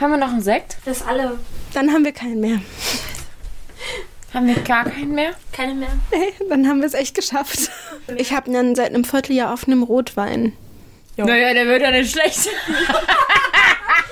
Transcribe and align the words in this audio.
Haben 0.00 0.12
wir 0.12 0.18
noch 0.18 0.28
einen 0.28 0.42
Sekt? 0.42 0.76
Das 0.84 1.04
alle. 1.04 1.38
Dann 1.74 1.92
haben 1.92 2.04
wir 2.04 2.12
keinen 2.12 2.40
mehr. 2.40 2.60
Haben 4.32 4.46
wir 4.46 4.56
gar 4.62 4.84
keinen 4.84 5.14
mehr? 5.14 5.32
Keine 5.52 5.74
mehr. 5.74 5.88
Nee, 6.12 6.34
dann 6.48 6.68
haben 6.68 6.80
wir 6.80 6.86
es 6.86 6.94
echt 6.94 7.14
geschafft. 7.14 7.70
Ich 8.16 8.32
habe 8.32 8.46
einen 8.46 8.74
seit 8.74 8.94
einem 8.94 9.04
Vierteljahr 9.04 9.52
auf 9.52 9.66
einem 9.66 9.82
Rotwein. 9.82 10.52
Naja, 11.16 11.52
der 11.52 11.66
wird 11.66 11.82
ja 11.82 11.90
nicht 11.90 12.12
schlecht. 12.12 12.48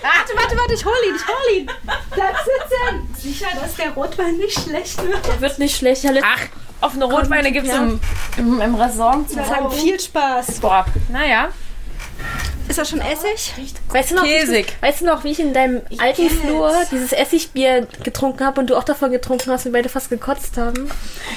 Warte, 0.02 0.36
warte, 0.36 0.56
warte, 0.56 0.74
ich 0.74 0.84
hol 0.84 0.94
ihn, 1.08 1.14
ich 1.16 1.26
hol 1.26 1.56
ihn. 1.56 1.70
Bleib 2.12 2.36
sitzen. 2.36 3.14
Sicher, 3.20 3.46
dass 3.60 3.74
der 3.76 3.90
Rotwein 3.90 4.36
nicht 4.36 4.58
schlecht 4.58 5.02
wird. 5.02 5.26
Der 5.26 5.40
wird 5.40 5.58
nicht 5.58 5.76
schlecht. 5.76 6.04
Ach, 6.22 6.40
offene 6.80 7.04
Rotweine 7.04 7.52
gibt's 7.52 7.70
ja. 7.70 7.78
im, 7.78 8.00
im, 8.36 8.60
im 8.60 8.74
Restaurant 8.74 9.28
zu 9.28 9.36
Sagen 9.36 9.70
viel 9.70 9.98
Spaß. 9.98 10.60
Boah, 10.60 10.86
naja. 11.10 11.50
Ist 12.68 12.78
das 12.78 12.90
schon 12.90 13.00
Essig? 13.00 13.54
Weißt 13.90 14.10
du 14.10 14.16
noch, 14.16 14.24
wie 14.24 14.28
ich, 14.34 14.40
Käsig. 14.40 14.76
weißt 14.80 15.00
du 15.00 15.04
noch, 15.06 15.24
wie 15.24 15.30
ich 15.30 15.40
in 15.40 15.54
deinem 15.54 15.82
alten 15.98 16.28
kenn's. 16.28 16.40
Flur 16.40 16.72
dieses 16.90 17.12
Essigbier 17.12 17.86
getrunken 18.02 18.44
habe 18.44 18.60
und 18.60 18.68
du 18.70 18.76
auch 18.76 18.82
davon 18.84 19.10
getrunken 19.12 19.50
hast 19.52 19.66
und 19.66 19.72
wir 19.72 19.78
beide 19.78 19.88
fast 19.88 20.10
gekotzt 20.10 20.56
haben? 20.56 20.90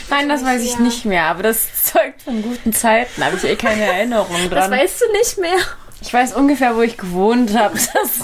Nein, 0.10 0.28
das 0.28 0.44
weiß 0.44 0.62
ich 0.64 0.80
nicht 0.80 1.06
mehr, 1.06 1.26
aber 1.26 1.44
das 1.44 1.68
zeugt 1.84 2.24
von 2.24 2.42
guten 2.42 2.74
Zeiten. 2.74 3.12
Da 3.18 3.26
habe 3.28 3.36
ich 3.38 3.44
eh 3.44 3.56
keine 3.56 3.84
Erinnerung 3.84 4.36
Das 4.50 4.52
dran. 4.68 4.72
weißt 4.72 5.02
du 5.02 5.12
nicht 5.18 5.38
mehr. 5.38 5.58
Ich 6.02 6.14
weiß 6.14 6.34
ungefähr, 6.34 6.76
wo 6.76 6.82
ich 6.82 6.98
gewohnt 6.98 7.56
habe. 7.58 7.76
Das 7.78 7.88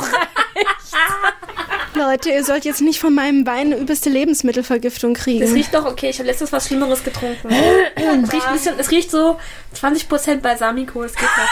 Leute, 1.93 2.29
ihr 2.31 2.43
sollt 2.43 2.65
jetzt 2.65 2.81
nicht 2.81 2.99
von 2.99 3.13
meinem 3.13 3.45
Wein 3.45 3.67
eine 3.73 3.77
übelste 3.77 4.09
Lebensmittelvergiftung 4.09 5.15
Es 5.15 5.23
kriegen. 5.23 5.53
riecht 5.53 5.73
doch 5.73 5.85
okay. 5.85 6.09
Ich 6.09 6.17
habe 6.19 6.27
letztens 6.27 6.51
was 6.51 6.67
Schlimmeres 6.67 7.03
getrunken. 7.03 7.49
es, 7.95 8.33
riecht 8.33 8.47
ein 8.47 8.53
bisschen, 8.53 8.79
es 8.79 8.91
riecht 8.91 9.11
so 9.11 9.39
20% 9.81 10.37
Balsamico. 10.41 11.03
Es 11.03 11.13
geht 11.13 11.23
noch. 11.23 11.47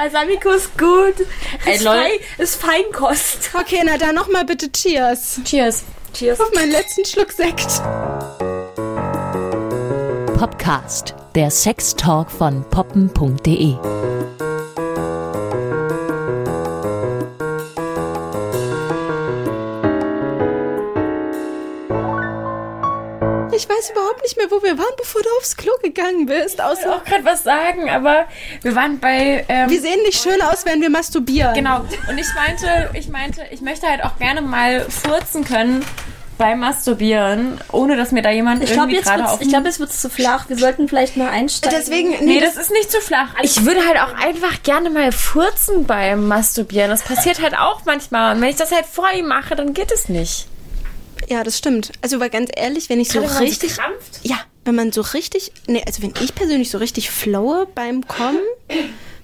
Balsamico 0.00 0.48
ist 0.52 0.78
gut. 0.78 1.26
Ey, 1.66 1.74
Ist, 1.74 1.84
lol. 1.84 1.92
fein, 1.92 2.10
ist 2.38 2.56
Feinkost. 2.56 3.50
Okay, 3.52 3.82
na 3.84 3.98
dann 3.98 4.14
nochmal 4.14 4.46
bitte 4.46 4.72
Cheers. 4.72 5.42
Cheers. 5.44 5.82
Cheers. 6.14 6.40
Auf 6.40 6.50
meinen 6.54 6.72
letzten 6.72 7.04
Schluck 7.04 7.30
Sekt. 7.30 7.66
Popcast, 10.38 11.14
der 11.34 11.50
Sextalk 11.50 12.30
von 12.30 12.64
poppen.de. 12.70 13.74
Ich 23.52 23.68
weiß 23.68 23.90
überhaupt 23.90 24.22
nicht 24.22 24.36
mehr, 24.36 24.46
wo 24.50 24.62
wir 24.62 24.78
waren, 24.78 24.94
bevor 24.96 25.22
du 25.22 25.28
aufs 25.38 25.56
Klo 25.56 25.72
gegangen 25.82 26.26
bist. 26.26 26.54
Ich 26.54 26.58
wollte 26.58 26.80
Außer 26.80 26.96
auch 26.96 27.04
gerade 27.04 27.24
was 27.24 27.42
sagen, 27.42 27.90
aber 27.90 28.26
wir 28.62 28.74
waren 28.74 28.98
bei. 28.98 29.44
Ähm, 29.48 29.68
wir 29.70 29.80
sehen 29.80 30.00
nicht 30.04 30.20
schön 30.22 30.40
aus, 30.42 30.64
wenn 30.64 30.80
wir 30.80 30.90
masturbieren. 30.90 31.54
genau. 31.54 31.84
Und 32.08 32.18
ich 32.18 32.32
meinte, 32.34 32.90
ich 32.94 33.08
meinte, 33.08 33.42
ich 33.50 33.60
möchte 33.60 33.86
halt 33.86 34.04
auch 34.04 34.16
gerne 34.18 34.40
mal 34.42 34.86
furzen 34.88 35.44
können 35.44 35.84
beim 36.38 36.60
Masturbieren, 36.60 37.60
ohne 37.70 37.96
dass 37.96 38.12
mir 38.12 38.22
da 38.22 38.30
jemand 38.30 38.62
Ich 38.64 38.72
glaube, 38.72 38.92
irgendwie 38.92 38.96
jetzt 38.96 39.06
gerade 39.08 39.28
auf. 39.28 39.42
ich 39.42 39.48
glaub, 39.50 39.64
jetzt 39.66 39.78
wird 39.78 39.90
es 39.90 40.00
zu 40.00 40.08
flach. 40.08 40.48
Wir 40.48 40.56
sollten 40.56 40.88
vielleicht 40.88 41.18
mal 41.18 41.28
einsteigen. 41.28 41.78
Deswegen, 41.78 42.10
nee, 42.12 42.18
Nee, 42.20 42.40
das 42.40 42.56
ist 42.56 42.70
nicht 42.70 42.90
zu 42.90 42.98
flach. 43.02 43.34
Ich 43.42 43.66
würde 43.66 43.80
halt 43.86 43.98
auch 44.00 44.14
einfach 44.14 44.62
gerne 44.62 44.88
mal 44.88 45.12
furzen 45.12 45.84
beim 45.84 46.28
Masturbieren. 46.28 46.88
Das 46.88 47.02
passiert 47.02 47.42
halt 47.42 47.58
auch 47.58 47.82
manchmal. 47.84 48.34
Und 48.34 48.40
wenn 48.40 48.48
ich 48.48 48.56
das 48.56 48.72
halt 48.72 48.86
vor 48.86 49.10
ihm 49.14 49.26
mache, 49.26 49.54
dann 49.54 49.74
geht 49.74 49.92
es 49.92 50.08
nicht. 50.08 50.46
Ja, 51.30 51.44
das 51.44 51.56
stimmt. 51.56 51.92
Also, 52.02 52.18
weil 52.18 52.28
ganz 52.28 52.50
ehrlich, 52.54 52.90
wenn 52.90 52.98
ich 53.00 53.08
so 53.08 53.20
Gerade 53.20 53.28
wenn 53.28 53.34
man 53.34 53.38
so 53.38 53.44
richtig. 53.44 53.76
krampft. 53.76 54.20
ja, 54.22 54.40
wenn 54.64 54.74
man 54.74 54.92
so 54.92 55.00
richtig. 55.00 55.52
Nee, 55.68 55.82
also 55.86 56.02
wenn 56.02 56.12
ich 56.20 56.34
persönlich 56.34 56.70
so 56.70 56.78
richtig 56.78 57.10
flowe 57.10 57.68
beim 57.72 58.06
Kommen, 58.08 58.40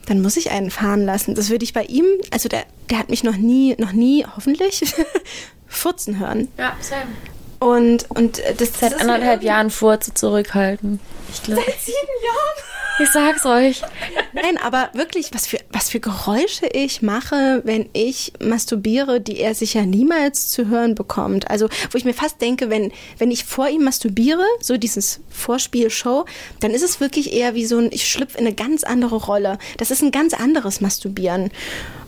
dann 0.07 0.23
muss 0.23 0.37
ich 0.37 0.51
einen 0.51 0.71
fahren 0.71 1.05
lassen. 1.05 1.35
Das 1.35 1.51
würde 1.51 1.65
ich 1.65 1.73
bei 1.73 1.83
ihm, 1.85 2.07
also 2.31 2.49
der, 2.49 2.65
der 2.91 3.01
hat 3.01 3.11
mich 3.11 3.25
noch 3.25 3.37
nie, 3.37 3.75
noch 3.79 3.91
nie, 3.93 4.25
hoffentlich, 4.37 4.83
furzen 5.67 6.21
hören. 6.21 6.49
Ja, 6.57 6.77
Sam. 6.81 7.09
Und, 7.59 8.09
und 8.11 8.39
äh, 8.39 8.55
das 8.55 8.79
Seit 8.79 8.93
das 8.93 9.01
anderthalb 9.01 9.43
Jahren 9.43 9.71
Furze 9.71 10.15
zurückhalten. 10.15 11.01
Ich 11.33 11.43
glaube. 11.43 11.63
sieben 11.85 11.97
Jahren. 12.25 12.76
Ich 12.99 13.11
sag's 13.11 13.45
euch. 13.45 13.83
Nein, 14.33 14.57
aber 14.57 14.89
wirklich, 14.95 15.31
was 15.35 15.47
für, 15.47 15.59
was 15.71 15.91
für 15.91 16.01
Geräusche 16.01 16.67
ich 16.67 17.03
mache, 17.03 17.61
wenn 17.65 17.91
ich 17.93 18.33
masturbiere, 18.41 19.21
die 19.21 19.39
er 19.39 19.55
sicher 19.55 19.85
niemals 19.85 20.49
zu 20.49 20.69
hören 20.69 20.95
bekommt. 20.95 21.51
Also, 21.51 21.69
wo 21.91 21.99
ich 21.99 22.07
mir 22.07 22.15
fast 22.15 22.41
denke, 22.41 22.71
wenn, 22.71 22.93
wenn 23.19 23.31
ich 23.31 23.45
vor 23.45 23.69
ihm 23.69 23.85
masturbiere, 23.85 24.45
so 24.61 24.79
dieses 24.79 25.21
Vorspielshow, 25.29 26.25
dann 26.61 26.71
ist 26.71 26.83
es 26.83 26.99
wirklich 26.99 27.35
eher 27.35 27.55
wie 27.55 27.67
so 27.67 27.79
ein, 27.79 27.91
ich 27.93 28.09
schlüpfe 28.09 28.39
in 28.39 28.47
eine 28.47 28.55
ganz 28.55 28.83
andere 28.83 29.17
Rolle. 29.17 29.59
Das 29.77 29.91
ist 29.91 30.03
ein 30.03 30.11
ganz 30.11 30.33
anderes 30.33 30.81
Masturbieren. 30.81 31.51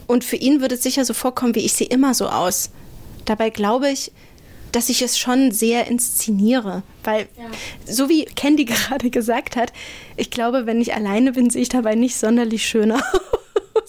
Und 0.06 0.24
für 0.24 0.36
ihn 0.36 0.62
würde 0.62 0.76
es 0.76 0.82
sicher 0.82 1.04
so 1.04 1.12
vorkommen, 1.12 1.54
wie 1.54 1.66
ich 1.66 1.74
sehe 1.74 1.88
immer 1.88 2.14
so 2.14 2.28
aus. 2.28 2.70
Dabei 3.26 3.50
glaube 3.50 3.90
ich, 3.90 4.10
dass 4.72 4.88
ich 4.88 5.02
es 5.02 5.18
schon 5.18 5.50
sehr 5.50 5.86
inszeniere. 5.86 6.82
Weil, 7.04 7.28
so 7.86 8.08
wie 8.08 8.24
Candy 8.24 8.64
gerade 8.66 9.10
gesagt 9.10 9.56
hat, 9.56 9.72
ich 10.16 10.30
glaube, 10.30 10.66
wenn 10.66 10.80
ich 10.80 10.94
alleine 10.94 11.32
bin, 11.32 11.50
sehe 11.50 11.62
ich 11.62 11.68
dabei 11.68 11.94
nicht 11.94 12.16
sonderlich 12.16 12.66
schön 12.66 12.92
aus. 12.92 13.02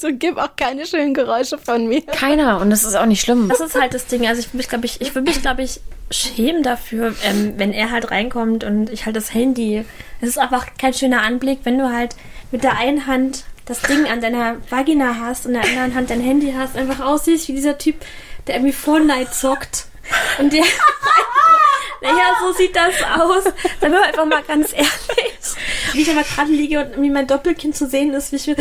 Und 0.03 0.19
gib 0.19 0.38
auch 0.38 0.56
keine 0.56 0.85
schönen 0.85 1.13
Geräusche 1.13 1.57
von 1.57 1.88
mir. 1.88 2.01
Keiner. 2.01 2.62
Und 2.62 2.69
das 2.69 2.85
ist 2.85 2.95
auch 2.95 3.06
nicht 3.06 3.19
schlimm. 3.22 3.50
Das 3.50 3.59
ist 3.59 3.79
halt 3.79 3.94
das 3.94 4.06
Ding. 4.07 4.25
Also 4.28 4.39
ich 4.39 4.47
würde 4.47 4.57
mich, 4.57 4.69
glaube 4.69 4.85
ich, 4.85 5.01
ich 5.01 5.13
würde 5.13 5.29
mich, 5.29 5.41
glaube 5.41 5.63
ich, 5.63 5.81
schämen 6.09 6.63
dafür, 6.63 7.13
ähm, 7.23 7.56
wenn 7.57 7.73
er 7.73 7.91
halt 7.91 8.09
reinkommt 8.09 8.63
und 8.63 8.89
ich 8.89 9.06
halt 9.06 9.16
das 9.16 9.34
Handy. 9.34 9.84
Es 10.22 10.29
ist 10.29 10.38
einfach 10.38 10.68
kein 10.78 10.94
schöner 10.94 11.22
Anblick, 11.22 11.59
wenn 11.63 11.78
du 11.78 11.91
halt 11.91 12.16
mit 12.51 12.63
der 12.63 12.78
einen 12.78 13.07
Hand 13.07 13.44
das 13.66 13.81
Ding 13.81 14.07
an 14.07 14.19
deiner 14.22 14.57
Vagina 14.69 15.18
hast 15.19 15.45
und 15.45 15.53
in 15.53 15.62
der 15.62 15.69
anderen 15.69 15.95
Hand 15.95 16.09
dein 16.09 16.22
Handy 16.22 16.53
hast, 16.57 16.75
einfach 16.75 17.06
aussiehst 17.06 17.47
wie 17.47 17.53
dieser 17.53 17.78
Typ, 17.78 17.95
der 18.47 18.56
irgendwie 18.56 18.73
Fortnite 18.73 19.31
zockt. 19.31 19.85
Und 20.40 20.53
der. 20.53 20.64
naja, 22.02 22.24
so 22.42 22.52
sieht 22.53 22.75
das 22.75 22.94
aus. 23.20 23.44
Sagen 23.81 23.94
wir 23.94 24.03
einfach 24.03 24.25
mal 24.25 24.42
ganz 24.44 24.72
ehrlich. 24.74 24.90
Wie 25.94 26.02
ich 26.02 26.09
aber 26.12 26.24
gerade 26.24 26.52
liege 26.52 26.80
und 26.80 27.02
wie 27.02 27.09
mein 27.09 27.28
Doppelkind 27.28 27.75
zu 27.75 27.88
sehen 27.88 28.14
ist, 28.14 28.31
wie 28.31 28.36
ich 28.38 28.48
mir. 28.48 28.56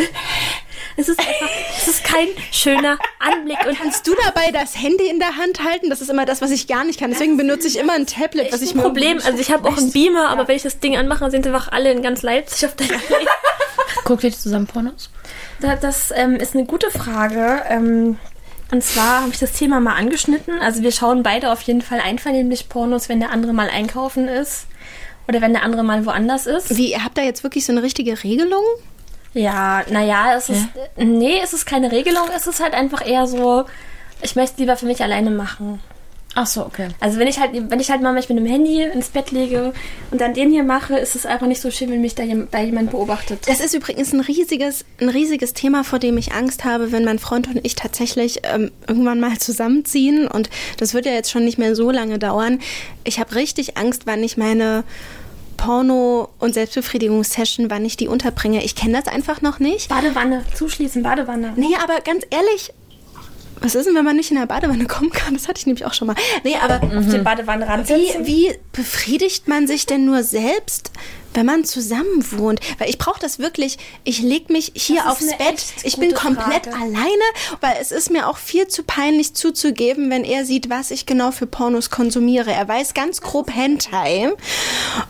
Es 0.97 1.08
ist 1.08 1.19
einfach, 1.20 1.48
es 1.76 1.87
ist 1.88 2.04
kein 2.04 2.26
schöner 2.50 2.98
Anblick. 3.20 3.58
Und 3.66 3.78
Kannst 3.78 4.06
du 4.06 4.14
dabei 4.25 4.50
das 4.50 4.76
Handy 4.76 5.08
in 5.08 5.19
der 5.20 5.37
Hand 5.37 5.62
halten? 5.62 5.91
Das 5.91 6.00
ist 6.00 6.08
immer 6.10 6.25
das, 6.25 6.41
was 6.41 6.50
ich 6.50 6.66
gar 6.66 6.84
nicht 6.84 6.98
kann. 6.98 7.10
Deswegen 7.10 7.37
benutze 7.37 7.69
ich 7.69 7.78
immer 7.78 7.92
ein 7.92 8.06
Tablet, 8.06 8.53
was 8.53 8.62
ich 8.62 8.70
ein 8.72 8.78
mir 8.78 8.82
Problem. 8.82 9.19
Also 9.25 9.38
ich 9.38 9.53
habe 9.53 9.69
auch 9.69 9.76
einen 9.76 9.92
Beamer, 9.92 10.28
aber 10.31 10.48
wenn 10.48 10.56
ich 10.56 10.62
das 10.62 10.81
Ding 10.81 10.97
anmache, 10.97 11.31
sind 11.31 11.47
einfach 11.47 11.69
alle 11.70 11.92
in 11.92 12.03
ganz 12.03 12.22
Leipzig 12.22 12.66
auf 12.66 12.75
der. 12.76 12.88
Guckt 14.04 14.25
ihr 14.25 14.32
zusammen 14.32 14.66
Pornos? 14.66 15.10
Da- 15.60 15.76
Das 15.76 16.10
ähm, 16.14 16.37
ist 16.37 16.54
eine 16.54 16.64
gute 16.64 16.91
Frage. 16.91 17.62
Ähm, 17.69 18.19
und 18.70 18.82
zwar 18.82 19.22
habe 19.22 19.30
ich 19.32 19.38
das 19.38 19.52
Thema 19.52 19.80
mal 19.80 19.94
angeschnitten. 19.94 20.60
Also 20.60 20.82
wir 20.82 20.92
schauen 20.92 21.22
beide 21.22 21.52
auf 21.52 21.62
jeden 21.62 21.80
Fall 21.80 22.00
einvernehmlich 22.00 22.68
Pornos, 22.68 23.08
wenn 23.08 23.20
der 23.20 23.30
andere 23.30 23.52
mal 23.52 23.70
einkaufen 23.70 24.28
ist. 24.28 24.66
Oder 25.26 25.40
wenn 25.40 25.52
der 25.52 25.62
andere 25.62 25.82
mal 25.82 26.06
woanders 26.06 26.46
ist. 26.46 26.76
Wie, 26.76 26.92
ihr 26.92 27.04
habt 27.04 27.18
da 27.18 27.22
jetzt 27.22 27.42
wirklich 27.42 27.66
so 27.66 27.72
eine 27.72 27.82
richtige 27.82 28.22
Regelung? 28.22 28.62
Ja, 29.34 29.84
naja, 29.90 30.34
es 30.36 30.48
ist. 30.48 30.68
Nee, 30.96 31.40
es 31.42 31.52
ist 31.52 31.66
keine 31.66 31.92
Regelung, 31.92 32.28
es 32.34 32.46
ist 32.46 32.60
halt 32.60 32.72
einfach 32.72 33.06
eher 33.06 33.26
so, 33.26 33.66
ich 34.22 34.36
möchte 34.36 34.60
lieber 34.60 34.76
für 34.76 34.86
mich 34.86 35.02
alleine 35.02 35.30
machen. 35.30 35.80
Ach 36.41 36.47
so, 36.47 36.65
okay. 36.65 36.87
Also 37.00 37.19
wenn 37.19 37.26
ich 37.26 37.41
halt, 37.41 37.50
wenn 37.53 37.81
ich 37.81 37.91
halt 37.91 38.00
mal 38.00 38.12
mich 38.12 38.28
mit 38.28 38.38
dem 38.38 38.47
Handy 38.47 38.81
ins 38.81 39.09
Bett 39.09 39.32
lege 39.32 39.72
und 40.12 40.21
dann 40.21 40.34
den 40.34 40.53
hier 40.53 40.62
mache, 40.62 40.97
ist 40.97 41.16
es 41.16 41.26
einfach 41.26 41.49
nicht 41.49 41.60
so 41.60 41.72
schön, 41.72 41.91
wenn 41.91 42.00
mich 42.00 42.15
da, 42.15 42.22
da 42.53 42.60
jemand 42.60 42.93
beobachtet. 42.93 43.49
Das 43.49 43.59
ist 43.59 43.75
übrigens 43.75 44.12
ein 44.12 44.21
riesiges, 44.21 44.84
ein 45.00 45.09
riesiges 45.09 45.53
Thema, 45.53 45.82
vor 45.82 45.99
dem 45.99 46.16
ich 46.16 46.34
Angst 46.34 46.65
habe, 46.65 46.93
wenn 46.93 47.04
mein 47.04 47.19
Freund 47.19 47.49
und 47.49 47.59
ich 47.65 47.75
tatsächlich 47.75 48.43
ähm, 48.44 48.71
irgendwann 48.87 49.19
mal 49.19 49.37
zusammenziehen. 49.38 50.28
Und 50.28 50.49
das 50.76 50.94
wird 50.94 51.06
ja 51.06 51.12
jetzt 51.12 51.32
schon 51.32 51.44
nicht 51.44 51.59
mehr 51.59 51.75
so 51.75 51.91
lange 51.91 52.21
dauern. 52.21 52.60
Ich 53.03 53.19
habe 53.19 53.34
richtig 53.34 53.76
Angst, 53.76 54.03
wann 54.05 54.22
ich 54.22 54.37
meine 54.37 54.84
Porno- 55.56 56.28
und 56.38 56.55
Selbstbefriedigungssession, 56.55 57.69
wann 57.69 57.84
ich 57.84 57.97
die 57.97 58.06
unterbringe. 58.06 58.62
Ich 58.62 58.76
kenne 58.76 58.93
das 59.03 59.12
einfach 59.12 59.43
noch 59.43 59.59
nicht. 59.59 59.88
Badewanne, 59.88 60.44
zuschließen, 60.55 61.03
Badewanne. 61.03 61.55
Nee, 61.56 61.75
aber 61.82 62.00
ganz 62.00 62.25
ehrlich, 62.31 62.72
was 63.60 63.74
ist 63.74 63.86
denn, 63.86 63.94
wenn 63.94 64.04
man 64.04 64.16
nicht 64.16 64.30
in 64.30 64.36
der 64.38 64.46
Badewanne 64.46 64.86
kommen 64.86 65.10
kann? 65.10 65.34
Das 65.34 65.49
hatte 65.49 65.58
ich 65.60 65.66
nämlich 65.66 65.84
auch 65.84 65.94
schon 65.94 66.06
mal. 66.08 66.16
Nee, 66.44 66.56
aber 66.62 66.76
Auf 66.82 67.08
den 67.10 67.25
Badewannenrand 67.25 67.87
setzen. 67.87 68.26
wie, 68.26 68.49
wie 68.49 68.55
befriedigt 68.72 69.49
man 69.49 69.66
sich 69.66 69.87
denn 69.87 70.05
nur 70.05 70.22
selbst, 70.22 70.90
wenn 71.34 71.46
man 71.46 71.64
zusammen 71.64 72.25
wohnt? 72.32 72.60
Weil 72.78 72.88
ich 72.88 72.98
brauche 72.98 73.20
das 73.20 73.38
wirklich. 73.38 73.78
Ich 74.04 74.20
leg 74.20 74.50
mich 74.50 74.72
hier 74.75 75.08
aufs 75.10 75.26
Bett. 75.36 75.64
Ich 75.82 75.96
bin 75.98 76.14
komplett 76.14 76.66
Frage. 76.66 76.76
alleine, 76.76 77.22
weil 77.60 77.76
es 77.80 77.92
ist 77.92 78.10
mir 78.10 78.28
auch 78.28 78.38
viel 78.38 78.69
zu 78.69 78.82
peinlich 78.82 79.34
zuzugeben, 79.34 80.10
wenn 80.10 80.25
er 80.25 80.44
sieht, 80.44 80.70
was 80.70 80.90
ich 80.90 81.06
genau 81.06 81.30
für 81.30 81.46
Pornos 81.46 81.90
konsumiere. 81.90 82.52
Er 82.52 82.66
weiß 82.69 82.94
ganz 82.94 83.20
grob 83.20 83.54
Hentai 83.54 84.32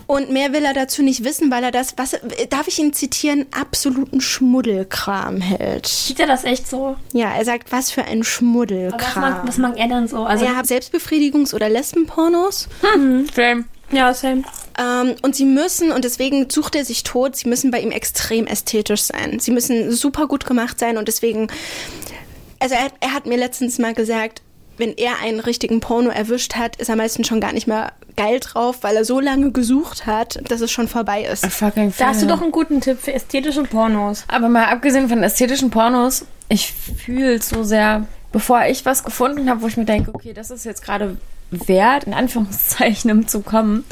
und 0.06 0.30
mehr 0.30 0.52
will 0.52 0.64
er 0.64 0.74
dazu 0.74 1.02
nicht 1.02 1.24
wissen, 1.24 1.50
weil 1.50 1.64
er 1.64 1.70
das, 1.72 1.94
was 1.96 2.16
darf 2.50 2.68
ich 2.68 2.78
ihn 2.78 2.92
zitieren, 2.92 3.46
absoluten 3.50 4.20
Schmuddelkram 4.20 5.40
hält. 5.40 5.86
Sieht 5.86 6.20
er 6.20 6.26
das 6.26 6.44
echt 6.44 6.68
so? 6.68 6.96
Ja, 7.12 7.32
er 7.34 7.44
sagt, 7.44 7.72
was 7.72 7.90
für 7.90 8.04
ein 8.04 8.20
Was 8.20 8.26
Schmuddelkram. 8.28 9.20
mag, 9.22 9.46
was 9.46 9.58
mag 9.58 9.78
er 9.78 9.88
dann 9.88 10.08
so? 10.08 10.24
Also, 10.24 10.44
er 10.44 10.56
hat 10.56 10.66
Selbstbefriedigungs- 10.66 11.54
oder 11.54 11.68
Lesbenpornos. 11.68 12.68
Same. 13.34 13.64
Ja, 13.90 14.12
Sam. 14.14 14.44
Ähm, 14.78 15.14
und 15.22 15.34
sie 15.34 15.44
müssen, 15.44 15.92
und 15.92 16.04
deswegen 16.04 16.48
sucht 16.50 16.74
er 16.76 16.84
sich 16.84 17.02
tot, 17.02 17.36
sie 17.36 17.48
müssen 17.48 17.70
bei 17.70 17.80
ihm 17.80 17.90
extrem 17.90 18.46
ästhetisch 18.46 19.02
sein. 19.02 19.40
Sie 19.40 19.50
müssen 19.50 19.90
super 19.92 20.26
gut 20.26 20.46
gemacht 20.46 20.78
sein 20.78 20.98
und 20.98 21.08
deswegen 21.08 21.48
Also 22.60 22.74
er, 22.74 22.88
er 23.00 23.14
hat 23.14 23.26
mir 23.26 23.36
letztens 23.36 23.78
mal 23.78 23.94
gesagt, 23.94 24.42
wenn 24.76 24.94
er 24.96 25.20
einen 25.22 25.40
richtigen 25.40 25.80
Porno 25.80 26.10
erwischt 26.10 26.54
hat, 26.54 26.76
ist 26.76 26.88
er 26.88 26.96
meistens 26.96 27.26
schon 27.26 27.40
gar 27.40 27.52
nicht 27.52 27.66
mehr 27.66 27.92
geil 28.16 28.40
drauf, 28.40 28.78
weil 28.82 28.96
er 28.96 29.04
so 29.04 29.20
lange 29.20 29.50
gesucht 29.50 30.06
hat, 30.06 30.40
dass 30.48 30.60
es 30.60 30.70
schon 30.70 30.88
vorbei 30.88 31.22
ist. 31.24 31.46
Fucking 31.46 31.92
Da 31.98 32.08
hast 32.08 32.22
du 32.22 32.26
doch 32.26 32.40
einen 32.42 32.52
guten 32.52 32.80
Tipp 32.80 32.98
für 33.00 33.12
ästhetische 33.12 33.62
Pornos. 33.64 34.24
Aber 34.28 34.48
mal 34.48 34.66
abgesehen 34.66 35.08
von 35.08 35.22
ästhetischen 35.22 35.70
Pornos, 35.70 36.24
ich 36.48 36.72
fühle 36.72 37.40
so 37.42 37.62
sehr, 37.64 38.06
bevor 38.32 38.66
ich 38.66 38.84
was 38.84 39.04
gefunden 39.04 39.48
habe, 39.48 39.62
wo 39.62 39.66
ich 39.66 39.76
mir 39.76 39.84
denke, 39.84 40.14
okay, 40.14 40.32
das 40.32 40.50
ist 40.50 40.64
jetzt 40.64 40.82
gerade 40.82 41.16
wert, 41.50 42.04
in 42.04 42.14
Anführungszeichen, 42.14 43.10
um 43.10 43.26
zu 43.26 43.40
kommen, 43.40 43.84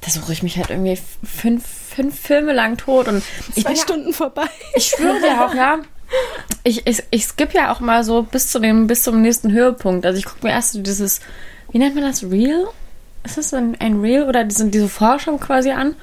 da 0.00 0.10
suche 0.10 0.32
ich 0.32 0.42
mich 0.42 0.58
halt 0.58 0.70
irgendwie 0.70 0.98
fünf, 1.24 1.64
fünf 1.66 2.18
Filme 2.18 2.52
lang 2.52 2.76
tot 2.76 3.08
und 3.08 3.22
ich 3.54 3.62
Zwei 3.62 3.70
bin 3.70 3.76
ja, 3.76 3.82
Stunden 3.82 4.12
vorbei. 4.12 4.48
ich 4.74 4.86
schwöre 4.86 5.20
dir 5.20 5.44
auch, 5.44 5.54
ja. 5.54 5.78
Ich, 6.62 6.86
ich, 6.86 7.02
ich 7.10 7.24
skippe 7.24 7.56
ja 7.56 7.72
auch 7.72 7.80
mal 7.80 8.04
so 8.04 8.22
bis 8.22 8.48
zu 8.48 8.58
dem, 8.58 8.86
bis 8.86 9.02
zum 9.02 9.22
nächsten 9.22 9.50
Höhepunkt. 9.52 10.04
Also 10.04 10.18
ich 10.18 10.26
gucke 10.26 10.46
mir 10.46 10.52
erst 10.52 10.72
so 10.72 10.80
dieses, 10.80 11.20
wie 11.70 11.78
nennt 11.78 11.94
man 11.94 12.04
das, 12.04 12.22
Reel? 12.22 12.66
Ist 13.24 13.38
das 13.38 13.54
ein, 13.54 13.76
ein 13.80 14.00
Reel 14.00 14.24
oder 14.24 14.44
diese, 14.44 14.66
diese 14.66 14.88
Forschung 14.88 15.40
quasi 15.40 15.70
an? 15.70 15.96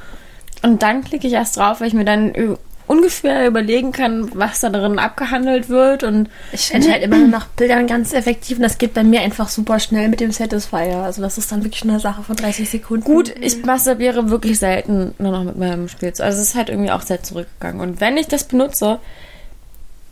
Und 0.63 0.81
dann 0.81 1.03
klicke 1.03 1.27
ich 1.27 1.33
erst 1.33 1.57
drauf, 1.57 1.79
weil 1.79 1.87
ich 1.87 1.93
mir 1.93 2.05
dann 2.05 2.33
ungefähr 2.91 3.47
überlegen 3.47 3.93
kann, 3.93 4.29
was 4.33 4.59
da 4.59 4.69
drin 4.69 4.99
abgehandelt 4.99 5.69
wird. 5.69 6.03
Und 6.03 6.29
Ich 6.51 6.73
entscheide 6.73 7.05
immer 7.05 7.17
nur 7.17 7.29
nach 7.29 7.47
Bildern 7.47 7.87
ganz 7.87 8.11
effektiv 8.13 8.57
und 8.57 8.63
das 8.63 8.77
geht 8.77 8.93
bei 8.93 9.03
mir 9.03 9.21
einfach 9.21 9.47
super 9.47 9.79
schnell 9.79 10.09
mit 10.09 10.19
dem 10.19 10.31
Satisfier. 10.31 10.97
Also 10.97 11.21
das 11.21 11.37
ist 11.37 11.51
dann 11.51 11.63
wirklich 11.63 11.83
eine 11.83 12.01
Sache 12.01 12.21
von 12.21 12.35
30 12.35 12.69
Sekunden. 12.69 13.05
gut, 13.05 13.33
ich 13.39 13.63
masturbiere 13.63 14.29
wirklich 14.29 14.59
selten 14.59 15.13
nur 15.19 15.31
noch 15.31 15.43
mit 15.45 15.57
meinem 15.57 15.87
Spielzeug. 15.87 16.25
Also 16.25 16.41
es 16.41 16.49
ist 16.49 16.55
halt 16.55 16.67
irgendwie 16.67 16.91
auch 16.91 17.01
sehr 17.01 17.23
zurückgegangen. 17.23 17.79
Und 17.79 18.01
wenn 18.01 18.17
ich 18.17 18.27
das 18.27 18.43
benutze, 18.43 18.99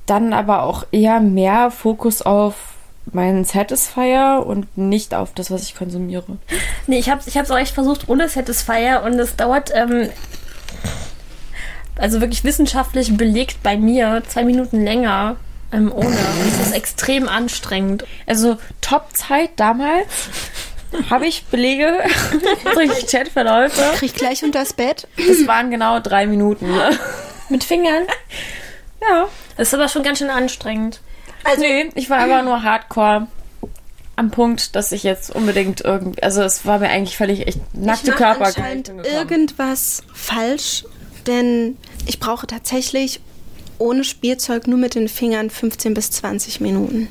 dann 0.06 0.32
aber 0.32 0.64
auch 0.64 0.86
eher 0.92 1.20
mehr 1.20 1.72
Fokus 1.72 2.22
auf 2.22 2.56
meinen 3.12 3.44
Satisfier 3.44 4.44
und 4.46 4.78
nicht 4.78 5.14
auf 5.14 5.34
das, 5.34 5.52
was 5.52 5.64
ich 5.64 5.76
konsumiere. 5.76 6.38
Nee, 6.88 7.00
ich 7.00 7.10
habe 7.10 7.22
ich 7.26 7.38
hab's 7.38 7.52
auch 7.52 7.58
echt 7.58 7.74
versucht 7.74 8.08
ohne 8.08 8.30
Satisfier 8.30 9.02
und 9.06 9.14
es 9.20 9.36
dauert, 9.36 9.72
ähm, 9.74 10.10
also 12.00 12.22
wirklich 12.22 12.44
wissenschaftlich 12.44 13.16
belegt 13.16 13.62
bei 13.64 13.78
mir 13.78 14.24
zwei 14.28 14.44
Minuten 14.44 14.84
länger 14.84 15.38
ähm, 15.72 15.92
ohne. 15.92 16.08
Und 16.42 16.48
es 16.48 16.68
ist 16.68 16.76
extrem 16.76 17.28
anstrengend. 17.28 18.06
Also 18.26 18.58
Top-Zeit 18.82 19.52
damals 19.58 20.08
habe 21.10 21.28
ich 21.28 21.46
Belege 21.46 22.00
durch 22.74 23.06
Chatverläufe. 23.08 23.82
Krieg 23.96 24.16
gleich 24.16 24.44
unters 24.44 24.74
Bett. 24.74 25.08
Das 25.18 25.46
waren 25.48 25.70
genau 25.70 26.00
drei 26.00 26.26
Minuten. 26.26 26.72
Ne? 26.72 26.98
Mit 27.50 27.64
Fingern? 27.64 28.04
Ja. 29.02 29.28
Das 29.58 29.68
ist 29.68 29.74
aber 29.74 29.88
schon 29.88 30.04
ganz 30.04 30.20
schön 30.20 30.30
anstrengend. 30.30 31.02
Also, 31.44 31.62
nee, 31.62 31.90
ich 31.96 32.10
war 32.10 32.18
einfach 32.18 32.44
nur 32.44 32.64
hardcore 32.64 33.28
am 34.16 34.32
Punkt, 34.32 34.76
dass 34.76 34.92
ich 34.92 35.04
jetzt 35.04 35.34
unbedingt 35.34 35.82
irgendwie, 35.82 36.22
also 36.22 36.42
es 36.42 36.66
war 36.66 36.80
mir 36.80 36.90
eigentlich 36.90 37.16
völlig 37.16 37.48
echt 37.48 37.60
nackte 37.74 38.12
mach 38.12 38.18
Körper. 38.18 38.46
anscheinend 38.48 38.90
irgendwas 39.06 40.04
falsch, 40.14 40.84
denn 41.30 41.78
ich 42.06 42.20
brauche 42.20 42.46
tatsächlich 42.48 43.22
ohne 43.78 44.04
Spielzeug 44.04 44.68
nur 44.68 44.78
mit 44.78 44.96
den 44.96 45.08
Fingern 45.08 45.50
15 45.50 45.94
bis 45.94 46.12
20 46.12 46.60
Minuten. 46.60 47.08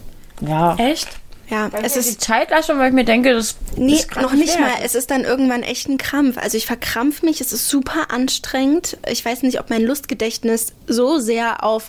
Ja. 0.46 0.76
Echt? 0.76 1.08
Ja, 1.48 1.70
Es 1.72 1.96
es 1.96 2.06
ist 2.08 2.10
die 2.12 2.18
Zeit 2.18 2.50
schon, 2.66 2.78
weil 2.78 2.88
ich 2.88 2.94
mir 2.94 3.04
denke, 3.06 3.32
das 3.32 3.56
Nee, 3.76 3.94
ist 3.94 4.14
noch 4.16 4.34
nicht 4.34 4.50
wert. 4.50 4.60
mal. 4.60 4.70
Es 4.84 4.94
ist 4.94 5.10
dann 5.10 5.24
irgendwann 5.24 5.62
echt 5.62 5.88
ein 5.88 5.96
Krampf. 5.96 6.36
Also 6.36 6.58
ich 6.58 6.66
verkrampf 6.66 7.22
mich, 7.22 7.40
es 7.40 7.54
ist 7.54 7.70
super 7.70 8.10
anstrengend. 8.10 8.98
Ich 9.10 9.24
weiß 9.24 9.42
nicht, 9.44 9.58
ob 9.58 9.70
mein 9.70 9.82
Lustgedächtnis 9.82 10.74
so 10.86 11.18
sehr 11.18 11.64
auf 11.64 11.88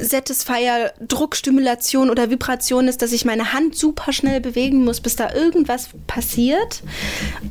Satisfier, 0.00 0.92
Druckstimulation 1.00 2.10
oder 2.10 2.30
Vibration 2.30 2.88
ist, 2.88 3.02
dass 3.02 3.12
ich 3.12 3.24
meine 3.24 3.52
Hand 3.52 3.76
super 3.76 4.12
schnell 4.12 4.40
bewegen 4.40 4.84
muss, 4.84 5.00
bis 5.00 5.16
da 5.16 5.32
irgendwas 5.34 5.88
passiert. 6.06 6.82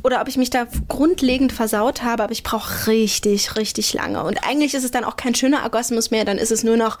Oder 0.02 0.20
ob 0.20 0.28
ich 0.28 0.36
mich 0.36 0.50
da 0.50 0.66
grundlegend 0.88 1.52
versaut 1.52 2.02
habe, 2.02 2.22
aber 2.24 2.32
ich 2.32 2.42
brauche 2.42 2.86
richtig, 2.86 3.56
richtig 3.56 3.92
lange. 3.94 4.22
Und 4.24 4.46
eigentlich 4.46 4.74
ist 4.74 4.84
es 4.84 4.90
dann 4.90 5.04
auch 5.04 5.16
kein 5.16 5.34
schöner 5.34 5.62
Orgasmus 5.64 6.10
mehr, 6.10 6.24
dann 6.24 6.38
ist 6.38 6.50
es 6.52 6.64
nur 6.64 6.76
noch, 6.76 6.98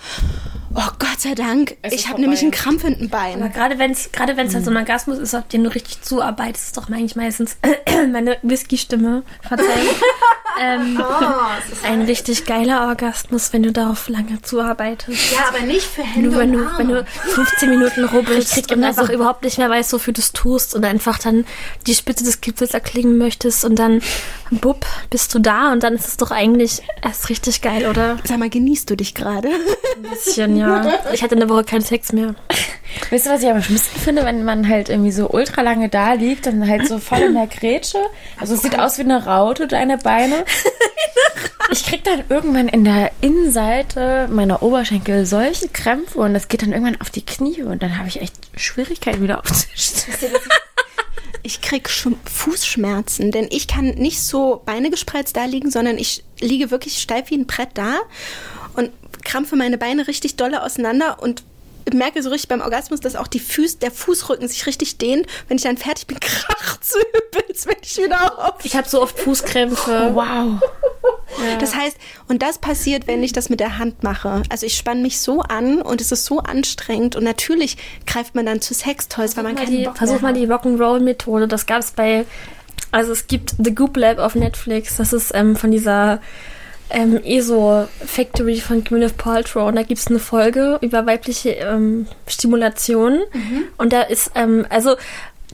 oh 0.74 0.88
Gott 0.98 1.20
sei 1.20 1.34
Dank, 1.34 1.76
Es 1.82 1.92
ich 1.92 2.08
habe 2.08 2.20
nämlich 2.20 2.42
einen 2.42 2.50
Krampf 2.50 2.84
in 2.84 2.94
den 2.98 3.12
Aber 3.12 3.18
Beinen. 3.22 3.52
gerade 3.52 3.78
wenn 3.78 3.92
es 3.92 4.10
gerade 4.12 4.36
wenn's 4.36 4.54
halt 4.54 4.64
so 4.64 4.70
ein 4.70 4.76
Orgasmus 4.76 5.18
ist, 5.18 5.34
auf 5.34 5.46
den 5.48 5.64
du 5.64 5.74
richtig 5.74 6.02
zuarbeitest, 6.02 6.66
ist 6.66 6.76
doch 6.76 6.88
eigentlich 6.90 7.16
meistens 7.16 7.56
meine 8.12 8.36
Whisky-Stimme. 8.42 9.22
Verzeihung. 9.42 9.70
ähm, 10.60 11.02
ein 11.84 12.02
richtig 12.02 12.46
geiler 12.46 12.88
Orgasmus, 12.88 13.52
wenn 13.52 13.62
du 13.62 13.72
darauf 13.72 14.08
lange 14.08 14.40
zuarbeitest. 14.42 15.32
Ja, 15.32 15.48
aber 15.48 15.60
nicht 15.60 15.86
für 15.86 16.02
Wenn 16.14 16.24
du, 16.24 16.36
wenn, 16.36 16.52
du, 16.52 16.78
wenn 16.78 16.88
du 16.88 17.04
15 17.04 17.68
Minuten 17.70 18.04
rubbelst 18.04 18.72
und 18.72 18.84
einfach 18.84 19.10
überhaupt 19.10 19.44
nicht 19.44 19.58
mehr 19.58 19.70
weißt, 19.70 19.92
wofür 19.92 20.12
du 20.12 20.20
es 20.20 20.32
tust 20.32 20.74
und 20.74 20.84
einfach 20.84 21.18
dann 21.18 21.44
die 21.86 21.94
Spitze 21.94 22.24
des 22.24 22.40
Gipfels 22.40 22.74
erklingen 22.74 23.18
möchtest 23.18 23.64
und 23.64 23.78
dann, 23.78 24.00
bupp, 24.50 24.86
bist 25.10 25.34
du 25.34 25.38
da 25.38 25.72
und 25.72 25.82
dann 25.82 25.94
ist 25.94 26.08
es 26.08 26.16
doch 26.16 26.30
eigentlich 26.30 26.82
erst 27.02 27.28
richtig 27.28 27.60
geil, 27.60 27.86
oder? 27.86 28.18
Sag 28.24 28.38
mal, 28.38 28.50
genießt 28.50 28.88
du 28.90 28.96
dich 28.96 29.14
gerade? 29.14 29.48
Ein 29.48 30.02
bisschen, 30.10 30.56
ja. 30.56 30.84
Ich 31.12 31.22
hatte 31.22 31.36
eine 31.36 31.48
Woche 31.48 31.64
keinen 31.64 31.82
Sex 31.82 32.12
mehr. 32.12 32.34
Weißt 33.10 33.26
du, 33.26 33.30
was 33.30 33.42
ich 33.42 33.48
am 33.48 33.62
schlimmsten 33.62 33.98
finde, 33.98 34.24
wenn 34.24 34.44
man 34.44 34.68
halt 34.68 34.88
irgendwie 34.88 35.10
so 35.10 35.28
ultra 35.28 35.62
lange 35.62 35.88
da 35.88 36.12
liegt 36.12 36.46
und 36.46 36.68
halt 36.68 36.86
so 36.86 36.98
voll 36.98 37.18
in 37.18 37.34
der 37.34 37.46
Grätsche? 37.46 37.98
Also 38.38 38.54
es 38.54 38.62
sieht 38.62 38.78
aus 38.78 38.98
wie 38.98 39.02
eine 39.02 39.26
Raute, 39.26 39.66
deine 39.66 39.98
Beine. 39.98 40.43
Ich 41.70 41.84
krieg 41.86 42.04
dann 42.04 42.22
irgendwann 42.28 42.68
in 42.68 42.84
der 42.84 43.10
Innenseite 43.22 44.28
meiner 44.30 44.62
Oberschenkel 44.62 45.24
solche 45.26 45.68
Krämpfe 45.68 46.18
und 46.18 46.34
das 46.34 46.48
geht 46.48 46.62
dann 46.62 46.72
irgendwann 46.72 47.00
auf 47.00 47.10
die 47.10 47.24
Knie 47.24 47.62
und 47.62 47.82
dann 47.82 47.98
habe 47.98 48.06
ich 48.06 48.20
echt 48.20 48.34
Schwierigkeiten 48.54 49.22
wieder 49.22 49.40
aufzustehen. 49.40 50.34
Ich 51.42 51.62
krieg 51.62 51.88
Sch- 51.88 52.14
Fußschmerzen, 52.30 53.32
denn 53.32 53.48
ich 53.50 53.66
kann 53.66 53.86
nicht 53.94 54.22
so 54.22 54.62
Beine 54.64 54.90
gespreizt 54.90 55.36
da 55.36 55.46
liegen, 55.46 55.70
sondern 55.70 55.98
ich 55.98 56.22
liege 56.38 56.70
wirklich 56.70 56.98
steif 57.00 57.30
wie 57.30 57.36
ein 57.38 57.46
Brett 57.46 57.70
da 57.74 57.96
und 58.74 58.90
krampfe 59.24 59.56
meine 59.56 59.78
Beine 59.78 60.06
richtig 60.06 60.36
dolle 60.36 60.62
auseinander 60.62 61.22
und 61.22 61.42
merke 61.92 62.22
so 62.22 62.30
richtig 62.30 62.48
beim 62.48 62.60
Orgasmus, 62.60 63.00
dass 63.00 63.16
auch 63.16 63.26
die 63.26 63.40
Füß, 63.40 63.78
der 63.78 63.90
Fußrücken 63.90 64.48
sich 64.48 64.66
richtig 64.66 64.98
dehnt. 64.98 65.26
Wenn 65.48 65.56
ich 65.56 65.62
dann 65.64 65.76
fertig 65.76 66.06
bin, 66.06 66.18
kracht 66.20 66.84
so 66.84 66.98
übelst, 66.98 67.66
wenn 67.66 67.76
ich 67.82 67.96
wieder 67.96 68.38
auf. 68.38 68.64
Ich 68.64 68.76
habe 68.76 68.88
so 68.88 69.02
oft 69.02 69.18
Fußkrämpfe. 69.18 70.12
Wow. 70.14 70.60
Das 71.58 71.74
heißt, 71.74 71.96
und 72.28 72.42
das 72.42 72.58
passiert, 72.58 73.06
wenn 73.06 73.22
ich 73.22 73.32
das 73.32 73.48
mit 73.48 73.60
der 73.60 73.78
Hand 73.78 74.02
mache. 74.02 74.42
Also 74.48 74.66
ich 74.66 74.76
spanne 74.76 75.02
mich 75.02 75.20
so 75.20 75.40
an 75.40 75.82
und 75.82 76.00
es 76.00 76.12
ist 76.12 76.24
so 76.24 76.38
anstrengend 76.38 77.16
und 77.16 77.24
natürlich 77.24 77.76
greift 78.06 78.34
man 78.34 78.46
dann 78.46 78.60
zu 78.60 78.74
Sextoys, 78.74 79.36
weil 79.36 79.44
man 79.44 79.54
mal 79.54 79.64
keinen 79.64 79.76
die, 79.76 79.84
Bock 79.84 79.96
versuch 79.96 80.20
mal 80.20 80.32
die 80.32 80.46
Rock'n'Roll-Methode. 80.46 81.48
Das 81.48 81.66
gab 81.66 81.80
es 81.80 81.90
bei, 81.90 82.26
also 82.92 83.12
es 83.12 83.26
gibt 83.26 83.54
The 83.58 83.74
Goop 83.74 83.96
Lab 83.96 84.18
auf 84.18 84.34
Netflix. 84.34 84.96
Das 84.96 85.12
ist 85.12 85.32
ähm, 85.34 85.56
von 85.56 85.70
dieser 85.70 86.20
ähm, 86.90 87.20
ESO 87.24 87.88
Factory 88.04 88.60
von 88.60 88.84
Gwyneth 88.84 89.16
Paltrow. 89.16 89.68
Und 89.68 89.76
da 89.76 89.82
gibt 89.82 90.00
es 90.00 90.06
eine 90.08 90.18
Folge 90.18 90.78
über 90.80 91.06
weibliche 91.06 91.50
ähm, 91.50 92.06
Stimulation. 92.26 93.22
Und 93.78 93.92
da 93.92 94.02
ist, 94.02 94.30
ähm, 94.34 94.66
also 94.70 94.96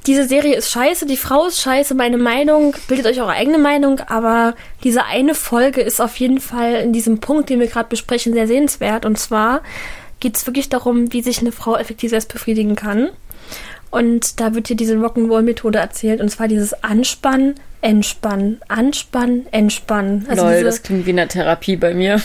diese 0.07 0.27
Serie 0.27 0.57
ist 0.57 0.71
scheiße, 0.71 1.07
die 1.07 1.17
Frau 1.17 1.47
ist 1.47 1.61
scheiße, 1.61 1.95
meine 1.95 2.17
Meinung, 2.17 2.75
bildet 2.89 3.07
euch 3.07 3.21
eure 3.21 3.33
eigene 3.33 3.59
Meinung, 3.59 4.01
aber 4.01 4.55
diese 4.83 5.05
eine 5.05 5.35
Folge 5.35 5.83
ist 5.83 6.01
auf 6.01 6.17
jeden 6.17 6.41
Fall 6.41 6.77
in 6.77 6.93
diesem 6.93 7.21
Punkt, 7.21 7.51
den 7.51 7.61
wir 7.61 7.67
gerade 7.67 7.89
besprechen, 7.89 8.33
sehr 8.33 8.47
sehenswert. 8.47 9.05
Und 9.05 9.19
zwar 9.19 9.63
geht 10.19 10.37
es 10.37 10.47
wirklich 10.47 10.69
darum, 10.69 11.13
wie 11.13 11.23
sich 11.23 11.41
eine 11.41 11.53
Frau 11.53 11.77
effektiv 11.77 12.11
selbst 12.11 12.33
befriedigen 12.33 12.77
kann. 12.77 13.11
Und 13.91 14.41
da 14.41 14.55
wird 14.55 14.69
dir 14.69 14.77
diese 14.77 14.95
Rock'n'Roll-Methode 14.97 15.79
erzählt. 15.79 16.21
Und 16.21 16.31
zwar 16.31 16.49
dieses 16.49 16.85
Anspannen, 16.85 17.57
Entspannen, 17.83 18.61
Anspannen, 18.69 19.47
Entspannen. 19.53 20.27
Also 20.29 20.43
Lol, 20.45 20.53
diese, 20.53 20.65
das 20.65 20.83
klingt 20.83 21.07
wie 21.07 21.11
eine 21.11 21.27
Therapie 21.29 21.77
bei 21.77 21.95
mir. 21.95 22.21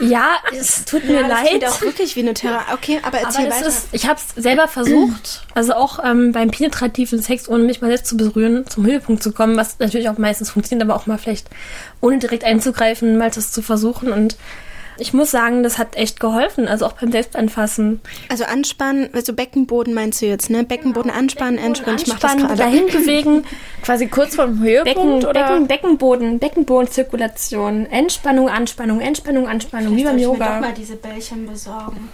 ja, 0.00 0.28
es 0.58 0.84
tut 0.84 1.04
mir 1.04 1.14
Ja, 1.14 1.20
das 1.22 1.28
leid. 1.30 1.48
klingt 1.48 1.64
auch 1.66 1.80
wirklich 1.82 2.14
wie 2.16 2.20
eine 2.20 2.34
Therapie. 2.34 2.72
Okay, 2.74 3.00
aber 3.02 3.18
erzähl 3.18 3.46
Aber 3.46 3.48
das 3.48 3.58
weiter. 3.58 3.68
ist, 3.68 3.88
ich 3.92 4.06
habe 4.08 4.20
es 4.20 4.42
selber 4.42 4.68
versucht, 4.68 5.42
also 5.54 5.74
auch 5.74 5.98
ähm, 6.04 6.30
beim 6.32 6.50
penetrativen 6.50 7.20
Sex, 7.20 7.48
ohne 7.48 7.64
mich 7.64 7.80
mal 7.80 7.88
selbst 7.88 8.06
zu 8.06 8.16
berühren, 8.16 8.66
zum 8.68 8.86
Höhepunkt 8.86 9.22
zu 9.22 9.32
kommen, 9.32 9.56
was 9.56 9.78
natürlich 9.80 10.08
auch 10.08 10.18
meistens 10.18 10.50
funktioniert, 10.50 10.88
aber 10.88 10.94
auch 10.98 11.06
mal 11.06 11.18
vielleicht 11.18 11.48
ohne 12.00 12.18
direkt 12.18 12.44
einzugreifen, 12.44 13.18
mal 13.18 13.30
das 13.30 13.50
zu 13.52 13.62
versuchen. 13.62 14.12
Und 14.12 14.36
ich 15.00 15.12
muss 15.12 15.30
sagen, 15.30 15.62
das 15.62 15.78
hat 15.78 15.96
echt 15.96 16.20
geholfen, 16.20 16.68
also 16.68 16.86
auch 16.86 16.92
beim 16.92 17.10
Selbstanfassen. 17.10 18.00
Also 18.28 18.44
anspannen, 18.44 19.08
also 19.12 19.32
Beckenboden 19.32 19.94
meinst 19.94 20.20
du 20.22 20.26
jetzt, 20.26 20.50
ne? 20.50 20.64
Beckenboden 20.64 21.10
anspannen, 21.10 21.58
entspannen. 21.58 22.00
Ich 22.00 22.06
mach 22.06 22.18
das 22.18 22.32
Anspannen, 22.32 22.56
gerade. 22.56 22.70
dahin 22.70 22.86
bewegen, 22.86 23.44
Quasi 23.82 24.06
kurz 24.08 24.36
vorm 24.36 24.60
Höhepunkt 24.60 24.94
Becken, 24.94 25.26
oder? 25.26 25.48
Becken, 25.48 25.66
Beckenboden, 25.66 26.38
Beckenbodenzirkulation, 26.38 27.86
Entspannung, 27.86 28.48
Anspannung, 28.48 29.00
Entspannung, 29.00 29.48
Anspannung, 29.48 29.96
wie 29.96 30.04
beim 30.04 30.18
Yoga. 30.18 30.62
diese 30.76 30.96
Bällchen 30.96 31.46
besorgen. 31.46 32.08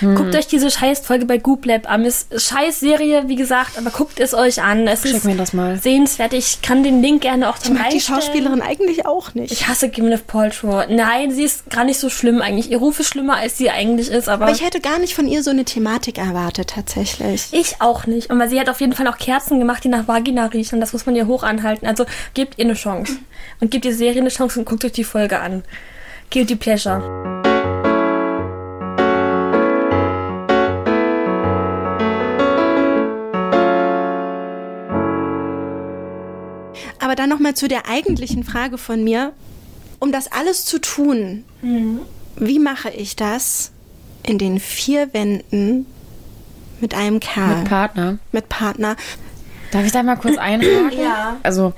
Guckt 0.00 0.34
euch 0.34 0.46
diese 0.46 0.70
Scheiß-Folge 0.70 1.24
bei 1.24 1.38
Goop 1.38 1.64
Lab 1.64 1.90
an. 1.90 2.04
Ist 2.04 2.28
Scheiß-Serie, 2.38 3.24
wie 3.28 3.36
gesagt, 3.36 3.78
aber 3.78 3.90
guckt 3.90 4.20
es 4.20 4.34
euch 4.34 4.62
an. 4.62 4.86
Es 4.86 5.02
Schick 5.02 5.14
ist 5.14 5.24
mir 5.24 5.36
das 5.36 5.52
mal. 5.52 5.78
sehenswert. 5.78 6.32
Ich 6.34 6.60
kann 6.60 6.82
den 6.82 7.00
Link 7.02 7.22
gerne 7.22 7.48
auch 7.48 7.56
Ich 7.56 7.62
zum 7.62 7.74
mag 7.74 7.90
die. 7.90 8.00
Schauspielerin 8.00 8.60
eigentlich 8.60 9.06
auch 9.06 9.34
nicht. 9.34 9.52
Ich 9.52 9.68
hasse 9.68 9.88
Gwyneth 9.88 10.26
Paltrow. 10.26 10.84
Nein, 10.88 11.30
sie 11.30 11.44
ist 11.44 11.70
gar 11.70 11.84
nicht 11.84 11.98
so 11.98 12.10
schlimm 12.10 12.42
eigentlich. 12.42 12.70
Ihr 12.70 12.78
Ruf 12.78 13.00
ist 13.00 13.08
schlimmer, 13.08 13.36
als 13.36 13.56
sie 13.56 13.70
eigentlich 13.70 14.10
ist, 14.10 14.28
aber, 14.28 14.44
aber 14.46 14.54
ich 14.54 14.62
hätte 14.64 14.80
gar 14.80 14.98
nicht 14.98 15.14
von 15.14 15.26
ihr 15.28 15.42
so 15.42 15.50
eine 15.50 15.64
Thematik 15.64 16.18
erwartet, 16.18 16.70
tatsächlich. 16.74 17.48
ich 17.52 17.80
auch 17.80 18.06
nicht. 18.06 18.28
Und 18.30 18.38
weil 18.38 18.50
sie 18.50 18.60
hat 18.60 18.68
auf 18.68 18.80
jeden 18.80 18.92
Fall 18.92 19.06
auch 19.08 19.18
Kerzen 19.18 19.58
gemacht, 19.58 19.82
die 19.84 19.88
nach 19.88 20.06
Vagina 20.06 20.46
riechen. 20.46 20.80
Das 20.80 20.92
muss 20.92 21.06
man 21.06 21.16
ihr 21.16 21.26
hoch 21.26 21.42
anhalten. 21.42 21.86
Also 21.86 22.04
gebt 22.34 22.58
ihr 22.58 22.64
eine 22.66 22.74
Chance. 22.74 23.14
Und 23.60 23.70
gebt 23.70 23.84
ihr 23.84 23.94
Serie 23.94 24.20
eine 24.20 24.30
Chance 24.30 24.58
und 24.58 24.64
guckt 24.66 24.84
euch 24.84 24.92
die 24.92 25.04
Folge 25.04 25.38
an. 25.40 25.62
Guilty 26.30 26.56
Pleasure. 26.56 27.45
Aber 37.16 37.22
dann 37.22 37.30
nochmal 37.30 37.54
zu 37.54 37.66
der 37.66 37.88
eigentlichen 37.88 38.44
Frage 38.44 38.76
von 38.76 39.02
mir. 39.02 39.32
Um 40.00 40.12
das 40.12 40.30
alles 40.30 40.66
zu 40.66 40.78
tun, 40.78 41.44
wie 42.36 42.58
mache 42.58 42.90
ich 42.90 43.16
das 43.16 43.72
in 44.22 44.36
den 44.36 44.60
vier 44.60 45.14
Wänden 45.14 45.86
mit 46.82 46.94
einem 46.94 47.18
Kerl, 47.18 47.60
Mit 47.60 47.68
Partner. 47.70 48.18
mit 48.32 48.50
Partner? 48.50 48.96
Darf 49.70 49.86
ich 49.86 49.92
da 49.92 50.02
mal 50.02 50.16
kurz 50.16 50.36
einhaken? 50.36 51.00
Ja. 51.00 51.36
Also 51.42 51.72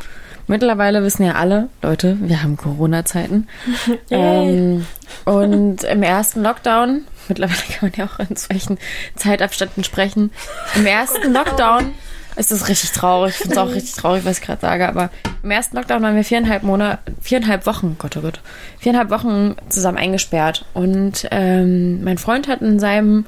mittlerweile 0.48 1.04
wissen 1.04 1.22
ja 1.24 1.36
alle, 1.36 1.68
Leute, 1.82 2.18
wir 2.20 2.42
haben 2.42 2.56
Corona-Zeiten. 2.56 3.46
ähm, 4.10 4.86
und 5.24 5.84
im 5.84 6.02
ersten 6.02 6.42
Lockdown, 6.42 7.02
mittlerweile 7.28 7.60
kann 7.78 7.90
man 7.90 7.92
ja 7.96 8.06
auch 8.06 8.18
in 8.28 8.34
solchen 8.34 8.76
Zeitabständen 9.14 9.84
sprechen, 9.84 10.32
im 10.74 10.86
ersten 10.86 11.32
Lockdown 11.32 11.92
ist 12.38 12.52
es 12.52 12.68
richtig 12.68 12.92
traurig. 12.92 13.34
Ich 13.34 13.38
finde 13.38 13.54
es 13.54 13.58
auch 13.58 13.74
richtig 13.74 13.94
traurig, 13.94 14.24
was 14.24 14.38
ich 14.38 14.44
gerade 14.44 14.60
sage, 14.60 14.88
aber 14.88 15.10
im 15.42 15.50
ersten 15.50 15.76
Lockdown 15.76 16.02
waren 16.02 16.14
wir 16.16 16.24
viereinhalb 16.24 16.62
Monate, 16.62 16.98
viereinhalb 17.20 17.66
Wochen, 17.66 17.96
Gott 17.98 18.16
oh 18.16 18.20
Gott, 18.20 18.40
viereinhalb 18.78 19.10
Wochen 19.10 19.56
zusammen 19.68 19.98
eingesperrt. 19.98 20.64
Und 20.72 21.26
ähm, 21.30 22.02
mein 22.04 22.18
Freund 22.18 22.48
hat 22.48 22.62
in 22.62 22.78
seinem 22.78 23.26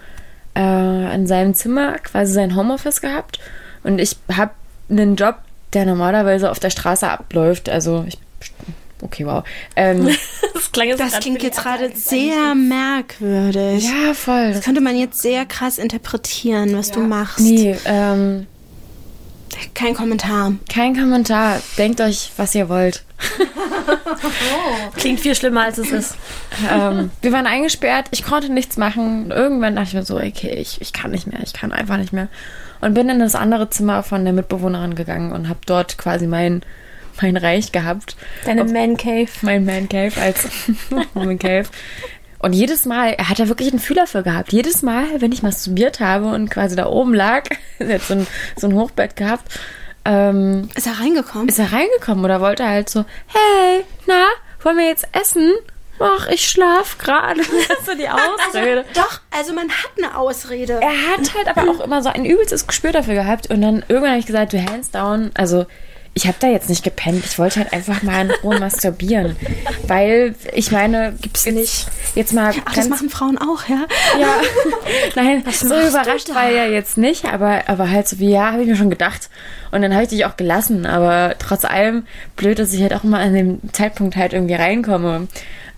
äh, 0.56 1.14
in 1.14 1.26
seinem 1.26 1.54
Zimmer 1.54 1.98
quasi 1.98 2.32
sein 2.32 2.56
Homeoffice 2.56 3.00
gehabt 3.00 3.40
und 3.82 4.00
ich 4.00 4.16
habe 4.32 4.52
einen 4.88 5.16
Job, 5.16 5.36
der 5.72 5.86
normalerweise 5.86 6.50
auf 6.50 6.58
der 6.58 6.70
Straße 6.70 7.08
abläuft. 7.08 7.68
Also 7.68 8.04
ich 8.06 8.18
okay, 9.02 9.26
wow. 9.26 9.44
Ähm, 9.76 10.08
Das 10.54 10.72
klang 10.72 10.88
jetzt 10.88 11.00
Das 11.00 11.20
klingt 11.20 11.42
jetzt 11.42 11.62
gerade 11.62 11.90
sehr 11.94 12.54
merkwürdig. 12.54 13.84
ja, 13.84 14.14
voll. 14.14 14.52
Das 14.52 14.64
könnte 14.64 14.80
man 14.80 14.96
jetzt 14.96 15.20
sehr 15.20 15.46
krass 15.46 15.78
interpretieren, 15.78 16.76
was 16.76 16.90
du 16.90 17.00
machst. 17.00 17.40
Nee, 17.40 17.76
ähm, 17.86 18.46
Kein 19.74 19.94
Kommentar. 19.94 20.52
kein 20.68 20.94
Kommentar. 20.96 21.60
Denkt 21.78 22.00
euch, 22.00 22.32
was 22.36 22.54
ihr 22.54 22.68
wollt. 22.68 23.04
Klingt 24.96 25.20
viel 25.20 25.34
schlimmer, 25.34 25.64
als 25.64 25.78
es 25.78 25.90
ist. 25.90 26.16
ähm, 26.70 27.10
wir 27.20 27.32
waren 27.32 27.46
eingesperrt, 27.46 28.08
ich 28.10 28.24
konnte 28.24 28.52
nichts 28.52 28.76
machen. 28.76 29.30
Irgendwann 29.30 29.76
dachte 29.76 29.88
ich 29.88 29.94
mir 29.94 30.02
so, 30.04 30.16
okay, 30.16 30.54
ich, 30.58 30.80
ich 30.80 30.92
kann 30.92 31.10
nicht 31.10 31.26
mehr, 31.26 31.40
ich 31.42 31.52
kann 31.52 31.72
einfach 31.72 31.96
nicht 31.96 32.12
mehr. 32.12 32.28
Und 32.80 32.94
bin 32.94 33.08
in 33.08 33.18
das 33.18 33.34
andere 33.34 33.68
Zimmer 33.70 34.02
von 34.02 34.24
der 34.24 34.32
Mitbewohnerin 34.32 34.94
gegangen 34.94 35.32
und 35.32 35.48
habe 35.48 35.60
dort 35.66 35.98
quasi 35.98 36.26
mein, 36.26 36.62
mein 37.20 37.36
Reich 37.36 37.72
gehabt. 37.72 38.16
Deine 38.46 38.64
Man 38.64 38.96
Cave. 38.96 39.28
Mein 39.42 39.64
Man 39.64 39.88
Cave 39.88 40.18
als 40.20 40.48
Woman 41.14 41.38
Cave. 41.38 41.68
Und 42.40 42.54
jedes 42.54 42.86
Mal, 42.86 43.12
er 43.12 43.28
hat 43.28 43.38
da 43.38 43.48
wirklich 43.48 43.70
einen 43.70 43.78
Fühler 43.80 44.06
für 44.06 44.22
gehabt. 44.22 44.52
Jedes 44.52 44.82
Mal, 44.82 45.04
wenn 45.20 45.30
ich 45.30 45.42
masturbiert 45.42 46.00
habe 46.00 46.26
und 46.32 46.50
quasi 46.50 46.74
da 46.74 46.86
oben 46.86 47.14
lag, 47.14 47.44
er 47.78 47.94
hat 47.94 48.02
so 48.02 48.14
ein, 48.14 48.26
so 48.56 48.66
ein 48.66 48.74
Hochbett 48.74 49.14
gehabt, 49.14 49.44
ähm, 50.06 50.68
Ist 50.74 50.86
er 50.86 50.98
reingekommen? 50.98 51.48
ist 51.48 51.58
er 51.58 51.72
reingekommen 51.72 52.24
oder 52.24 52.40
wollte 52.40 52.66
halt 52.66 52.88
so, 52.88 53.04
hey, 53.26 53.84
na, 54.06 54.24
wollen 54.62 54.78
wir 54.78 54.86
jetzt 54.86 55.06
essen? 55.12 55.52
Ach, 56.02 56.28
ich 56.28 56.48
schlaf 56.48 56.96
gerade. 56.96 57.40
Das 57.68 57.78
ist 57.78 57.86
so 57.86 57.94
die 57.94 58.08
Ausrede. 58.08 58.86
Doch, 58.94 59.20
also 59.30 59.52
man 59.52 59.68
hat 59.68 59.90
eine 59.98 60.16
Ausrede. 60.16 60.80
Er 60.80 61.12
hat 61.12 61.34
halt 61.36 61.48
aber 61.54 61.70
auch 61.70 61.80
immer 61.80 62.02
so 62.02 62.08
ein 62.08 62.24
übelstes 62.24 62.66
Gespür 62.66 62.92
dafür 62.92 63.12
gehabt 63.14 63.50
und 63.50 63.60
dann 63.60 63.84
irgendwann 63.88 64.12
habe 64.12 64.20
ich 64.20 64.26
gesagt, 64.26 64.54
du 64.54 64.64
hands 64.64 64.90
down, 64.90 65.30
also 65.34 65.66
ich 66.14 66.26
habe 66.26 66.36
da 66.40 66.48
jetzt 66.48 66.68
nicht 66.68 66.82
gepennt. 66.82 67.24
Ich 67.24 67.38
wollte 67.38 67.60
halt 67.60 67.72
einfach 67.72 68.02
mal 68.02 68.22
in 68.26 68.30
Ruhe 68.42 68.58
masturbieren, 68.60 69.36
weil 69.86 70.34
ich 70.52 70.72
meine, 70.72 71.14
gibt's 71.20 71.46
nicht 71.46 71.86
jetzt 72.14 72.32
mal 72.32 72.52
Ach, 72.64 72.74
das 72.74 72.88
machen 72.88 73.10
Frauen 73.10 73.38
auch, 73.38 73.68
ja? 73.68 73.86
ja, 74.18 74.34
nein, 75.14 75.38
so 75.40 75.46
machst 75.46 75.62
du 75.62 75.88
überrascht 75.88 76.34
war 76.34 76.48
er 76.48 76.70
jetzt 76.70 76.98
nicht, 76.98 77.26
aber, 77.26 77.68
aber 77.68 77.90
halt 77.90 78.08
so 78.08 78.18
wie, 78.18 78.30
ja, 78.30 78.52
habe 78.52 78.62
ich 78.62 78.68
mir 78.68 78.76
schon 78.76 78.90
gedacht. 78.90 79.30
Und 79.70 79.82
dann 79.82 79.92
habe 79.92 80.02
ich 80.02 80.08
dich 80.08 80.24
auch 80.24 80.36
gelassen, 80.36 80.84
aber 80.84 81.36
trotz 81.38 81.64
allem 81.64 82.04
blöd, 82.36 82.58
dass 82.58 82.72
ich 82.72 82.82
halt 82.82 82.94
auch 82.94 83.04
immer 83.04 83.20
an 83.20 83.34
dem 83.34 83.60
Zeitpunkt 83.72 84.16
halt 84.16 84.32
irgendwie 84.32 84.54
reinkomme. 84.54 85.28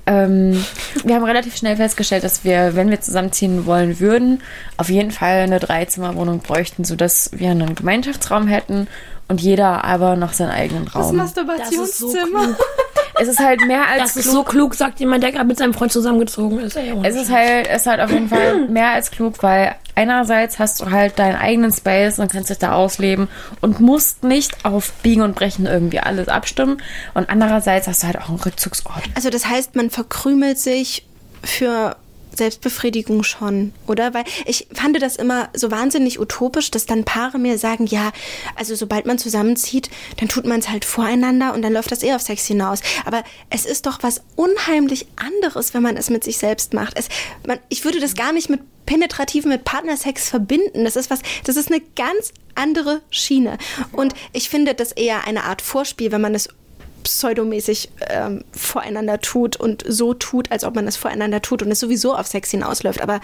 Ähm, 0.07 0.65
wir 1.05 1.15
haben 1.15 1.25
relativ 1.25 1.57
schnell 1.57 1.77
festgestellt, 1.77 2.25
dass 2.25 2.45
wir, 2.45 2.75
wenn 2.75 2.91
wir 2.91 3.01
zusammenziehen 3.01 3.67
wollen 3.67 4.01
würden, 4.01 4.43
auf 4.77 4.89
jeden 4.89 5.13
Fall 5.13 5.41
eine 5.43 5.61
Dreizimmerwohnung 5.61 6.41
bräuchten, 6.41 6.85
sodass 6.85 7.31
wir 7.33 7.51
einen 7.51 7.75
Gemeinschaftsraum 7.75 8.49
hätten 8.49 8.89
und 9.29 9.41
jeder 9.41 9.85
aber 9.85 10.17
noch 10.17 10.33
seinen 10.33 10.51
eigenen 10.51 10.89
Raum. 10.89 11.17
Masturbationszimmer. 11.17 12.57
Es 13.23 13.29
ist 13.29 13.39
halt 13.39 13.61
mehr 13.67 13.87
als 13.89 14.15
Das 14.15 14.25
ist 14.25 14.31
so 14.33 14.43
klug, 14.43 14.75
sagt 14.75 15.01
jemand, 15.01 15.23
der 15.23 15.33
gerade 15.33 15.47
mit 15.47 15.59
seinem 15.59 15.75
Freund 15.75 15.93
zusammengezogen 15.93 16.59
ist. 16.61 16.77
Ey, 16.77 16.93
Es 17.05 17.17
ist 17.17 17.31
halt, 17.31 17.69
es 17.69 17.83
ist 17.83 17.87
halt 17.87 18.01
auf 18.01 18.11
jeden 18.11 18.29
Fall 18.29 18.67
mehr 18.69 18.91
als 18.91 19.11
klug, 19.11 19.43
weil 19.43 19.75
einerseits 19.95 20.59
hast 20.59 20.81
du 20.81 20.91
halt 20.91 21.19
deinen 21.19 21.37
eigenen 21.37 21.73
Space 21.73 22.19
und 22.19 22.33
kannst 22.33 22.51
dich 22.51 22.59
da 22.59 22.73
ausleben 22.73 23.29
und 23.61 23.81
musst 23.81 24.25
nicht 24.25 24.65
auf 24.65 24.93
Biegen 25.03 25.23
und 25.23 25.35
Brechen 25.35 25.67
irgendwie 25.67 26.01
alles 26.01 26.29
abstimmen. 26.29 26.83
Und 27.15 27.31
andererseits 27.31 27.87
hast 27.89 28.03
du 28.03 28.07
halt 28.07 28.19
auch 28.19 28.29
einen 28.29 28.41
Rückzugsort. 28.41 29.03
Also 29.15 29.31
das 29.31 29.47
heißt, 29.47 29.77
man 29.77 29.91
verkrümelt 29.91 30.59
sich 30.59 31.07
für 31.45 31.97
Selbstbefriedigung 32.35 33.23
schon, 33.23 33.73
oder? 33.87 34.15
Weil 34.15 34.25
ich 34.47 34.69
fand 34.73 35.01
das 35.01 35.17
immer 35.17 35.49
so 35.55 35.71
wahnsinnig 35.71 36.21
utopisch, 36.21 36.71
dass 36.71 36.87
dann 36.87 37.05
Paare 37.05 37.39
mir 37.39 37.59
sagen, 37.59 37.87
ja, 37.87 38.13
also 38.57 38.75
sobald 38.75 39.07
man 39.07 39.19
zusammenzieht, 39.19 39.91
dann 40.19 40.29
tut 40.29 40.47
man 40.47 40.61
es 40.61 40.69
halt 40.69 40.85
voreinander 40.85 41.55
und 41.55 41.63
dann 41.63 41.73
läuft 41.73 41.93
das 41.93 42.03
eh 42.03 42.15
auf 42.15 42.23
Sex 42.23 42.47
hinaus. 42.47 42.81
Aber 43.05 43.25
es 43.51 43.65
ist 43.65 43.87
doch 43.87 43.99
was 44.03 44.23
unheimlich 44.37 45.07
anderes, 45.17 45.75
wenn 45.75 45.83
man 45.83 45.97
es 45.97 46.11
mit 46.11 46.25
sich 46.25 46.39
selbst 46.39 46.75
macht. 46.75 46.99
Es, 46.99 47.09
man, 47.47 47.59
ich 47.69 47.85
würde 47.85 48.01
das 48.01 48.15
gar 48.15 48.33
nicht 48.33 48.49
mit 48.49 48.61
penetrativen, 48.87 49.51
mit 49.51 49.65
Partnersex 49.65 50.29
verbinden. 50.29 50.85
Das 50.85 50.97
ist 50.97 51.11
was, 51.11 51.21
das 51.45 51.57
ist 51.57 51.71
eine 51.71 51.83
ganz 51.97 52.33
andere 52.55 53.03
Schiene. 53.11 53.59
Und 53.93 54.15
ich 54.33 54.49
finde 54.49 54.75
das 54.75 54.93
eher 54.93 55.27
eine 55.27 55.45
Art 55.45 55.63
Vorspiel, 55.63 56.13
wenn 56.13 56.21
man 56.21 56.35
es 56.35 56.49
pseudomäßig 57.03 57.91
ähm, 58.09 58.45
voreinander 58.53 59.21
tut 59.21 59.57
und 59.57 59.85
so 59.87 60.15
tut, 60.15 60.51
als 60.51 60.65
ob 60.65 60.75
man 60.75 60.87
es 60.87 60.97
voreinander 60.97 61.43
tut 61.43 61.63
und 61.63 61.71
es 61.71 61.81
sowieso 61.81 62.15
auf 62.15 62.27
Sex 62.27 62.51
hinausläuft. 62.51 63.01
Aber 63.01 63.21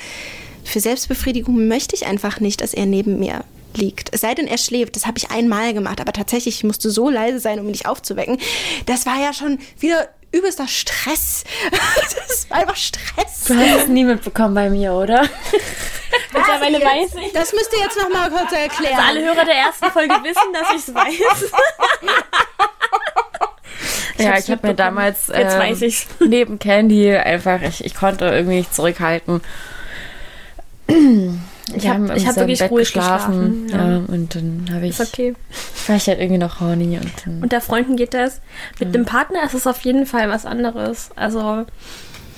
für 0.65 0.81
Selbstbefriedigung 0.81 1.69
möchte 1.69 1.97
ich 1.97 2.07
einfach 2.07 2.41
nicht, 2.41 2.61
dass 2.61 2.75
er 2.75 2.87
neben 2.87 3.19
mir 3.19 3.45
liegt. 3.75 4.13
Es 4.13 4.21
sei 4.21 4.35
denn, 4.35 4.47
er 4.47 4.59
schläft. 4.59 4.97
Das 4.97 5.07
habe 5.07 5.19
ich 5.19 5.31
einmal 5.31 5.75
gemacht, 5.75 6.01
aber 6.01 6.13
tatsächlich 6.13 6.57
ich 6.57 6.65
musste 6.65 6.91
so 6.91 7.11
leise 7.11 7.39
sein, 7.39 7.59
um 7.61 7.67
ihn 7.67 7.73
nicht 7.73 7.87
aufzuwecken. 7.87 8.39
Das 8.87 9.07
war 9.07 9.21
ja 9.21 9.33
schon 9.33 9.59
wieder 9.79 10.09
übelster 10.33 10.69
Stress. 10.69 11.45
Das 12.29 12.51
war 12.51 12.59
einfach 12.59 12.77
Stress. 12.77 13.45
Du 13.47 13.55
hast 13.55 13.83
es 13.83 13.89
nie 13.89 14.05
mitbekommen 14.05 14.55
bei 14.55 14.71
mir, 14.71 14.93
oder? 14.93 15.23
Mittlerweile 16.33 16.79
weiß 16.81 17.15
ich. 17.27 17.33
Das 17.33 17.53
müsst 17.53 17.73
ihr 17.73 17.81
jetzt 17.81 17.99
noch 17.99 18.09
mal 18.11 18.31
kurz 18.31 18.53
erklären. 18.53 18.99
Alle 18.99 19.25
Hörer 19.25 19.45
der 19.45 19.55
ersten 19.55 19.91
Folge 19.91 20.15
wissen, 20.23 20.53
dass 20.53 20.71
ich 20.71 20.89
es 20.89 20.95
weiß. 20.95 21.51
ja, 24.19 24.39
ich 24.39 24.51
habe 24.51 24.67
mir 24.67 24.75
damals 24.75 25.31
ähm, 25.33 25.77
neben 26.29 26.59
Candy 26.59 27.15
einfach, 27.15 27.63
ich, 27.63 27.85
ich 27.85 27.95
konnte 27.95 28.27
irgendwie 28.27 28.57
nicht 28.57 28.75
zurückhalten. 28.75 29.41
Ich 31.75 31.87
hab- 31.87 31.99
habe 31.99 32.15
hab 32.19 32.37
wirklich 32.37 32.63
ruhig 32.71 32.93
geschlafen, 32.93 33.69
ja. 33.71 33.77
ja. 33.77 33.97
und 34.07 34.35
dann 34.35 34.71
habe 34.73 34.87
ich, 34.87 34.99
Ist 34.99 35.15
okay. 35.15 35.35
war 35.87 35.97
ich 35.97 36.07
halt 36.07 36.19
irgendwie 36.19 36.39
noch 36.39 36.61
horny 36.61 36.97
und 36.97 37.13
dann, 37.25 37.43
Unter 37.43 37.61
Freunden 37.61 37.97
geht 37.97 38.15
das. 38.15 38.41
Mit 38.81 38.95
dem 38.95 39.05
Partner 39.05 39.45
ist 39.45 39.53
es 39.53 39.67
auf 39.67 39.81
jeden 39.81 40.07
Fall 40.07 40.31
was 40.31 40.47
anderes. 40.47 41.11
Also 41.15 41.67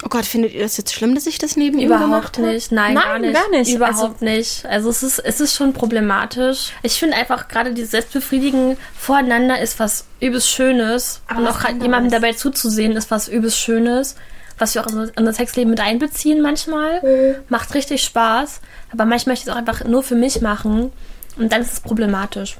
Oh 0.03 0.09
Gott, 0.09 0.25
findet 0.25 0.55
ihr 0.55 0.63
das 0.63 0.77
jetzt 0.79 0.95
schlimm, 0.95 1.15
dass 1.15 1.27
ich 1.27 1.39
das 1.39 1.57
neben 1.57 1.79
ihm 1.79 1.89
gemacht 1.89 2.05
überhaupt 2.09 2.39
habe? 2.39 2.49
nicht. 2.49 2.73
Nein, 2.73 2.95
Nein, 2.95 3.05
gar 3.05 3.19
nicht. 3.19 3.35
gar 3.35 3.51
nicht. 3.51 3.75
Überhaupt 3.75 4.23
nicht. 4.23 4.65
Also 4.67 4.89
es 4.89 5.03
ist, 5.03 5.19
es 5.19 5.41
ist 5.41 5.55
schon 5.55 5.73
problematisch. 5.75 6.73
Ich 6.83 6.99
finde 6.99 7.17
einfach 7.17 7.49
gerade 7.49 7.75
dieses 7.75 7.91
Selbstbefriedigen 7.91 8.77
voreinander 8.99 9.61
ist 9.61 9.79
was 9.79 10.07
übelst 10.21 10.49
Schönes. 10.49 11.21
und 11.37 11.47
auch 11.47 11.69
jemandem 11.69 12.11
dabei 12.11 12.33
zuzusehen 12.33 12.93
ist 12.93 13.11
was 13.11 13.29
übelst 13.29 13.59
Schönes. 13.59 14.17
Was 14.59 14.75
wir 14.75 14.83
auch 14.83 14.89
in 14.91 15.11
unser- 15.17 15.33
Sexleben 15.33 15.71
mit 15.71 15.81
einbeziehen 15.81 16.41
manchmal. 16.43 17.43
Macht 17.49 17.75
richtig 17.75 18.03
Spaß. 18.03 18.61
Aber 18.93 19.05
manchmal 19.05 19.33
möchte 19.33 19.45
ich 19.45 19.49
es 19.49 19.53
auch 19.55 19.59
einfach 19.59 19.85
nur 19.85 20.03
für 20.03 20.15
mich 20.17 20.41
machen. 20.41 20.93
Und 21.37 21.53
dann 21.53 21.61
ist 21.63 21.73
es 21.73 21.81
problematisch. 21.81 22.57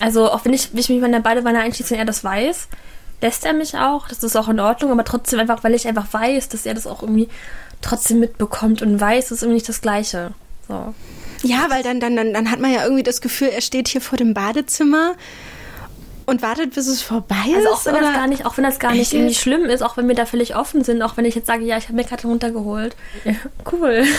Also 0.00 0.30
auch 0.30 0.44
wenn 0.44 0.52
ich, 0.52 0.72
wenn 0.72 0.80
ich 0.80 0.88
mich 0.88 1.02
in 1.02 1.12
der 1.12 1.20
Badewanne 1.20 1.60
einschließe 1.60 1.94
und 1.94 2.00
er 2.00 2.06
das 2.06 2.22
weiß, 2.24 2.68
lässt 3.20 3.44
er 3.44 3.52
mich 3.52 3.76
auch. 3.76 4.08
Das 4.08 4.22
ist 4.22 4.36
auch 4.36 4.48
in 4.48 4.60
Ordnung, 4.60 4.90
aber 4.90 5.04
trotzdem 5.04 5.40
einfach, 5.40 5.62
weil 5.64 5.74
ich 5.74 5.86
einfach 5.86 6.06
weiß, 6.12 6.48
dass 6.48 6.66
er 6.66 6.74
das 6.74 6.86
auch 6.86 7.02
irgendwie 7.02 7.28
trotzdem 7.82 8.20
mitbekommt 8.20 8.82
und 8.82 9.00
weiß, 9.00 9.26
es 9.26 9.30
ist 9.32 9.42
irgendwie 9.42 9.56
nicht 9.56 9.68
das 9.68 9.80
Gleiche. 9.80 10.32
So. 10.68 10.94
Ja, 11.42 11.66
weil 11.68 11.82
dann, 11.82 12.00
dann, 12.00 12.16
dann, 12.16 12.32
dann 12.34 12.50
hat 12.50 12.60
man 12.60 12.72
ja 12.72 12.82
irgendwie 12.84 13.02
das 13.02 13.20
Gefühl, 13.20 13.48
er 13.48 13.62
steht 13.62 13.88
hier 13.88 14.00
vor 14.00 14.18
dem 14.18 14.34
Badezimmer 14.34 15.14
und 16.26 16.42
wartet, 16.42 16.74
bis 16.74 16.86
es 16.86 17.02
vorbei 17.02 17.34
Also 17.56 17.58
ist. 17.60 17.66
auch 17.68 17.86
wenn 17.86 17.94
das 17.94 18.02
oder? 18.04 18.12
gar 18.12 18.26
nicht, 18.28 18.46
auch 18.46 18.56
wenn 18.56 18.64
das 18.64 18.78
gar 18.78 18.92
nicht 18.92 19.00
Echt 19.00 19.14
irgendwie 19.14 19.34
schlimm 19.34 19.64
ist, 19.64 19.82
auch 19.82 19.96
wenn 19.96 20.06
wir 20.06 20.14
da 20.14 20.26
völlig 20.26 20.54
offen 20.54 20.84
sind, 20.84 21.02
auch 21.02 21.16
wenn 21.16 21.24
ich 21.24 21.34
jetzt 21.34 21.46
sage, 21.46 21.64
ja, 21.64 21.76
ich 21.78 21.84
habe 21.84 21.94
mir 21.94 22.04
gerade 22.04 22.26
runtergeholt. 22.26 22.94
Ja, 23.24 23.34
cool. 23.72 24.04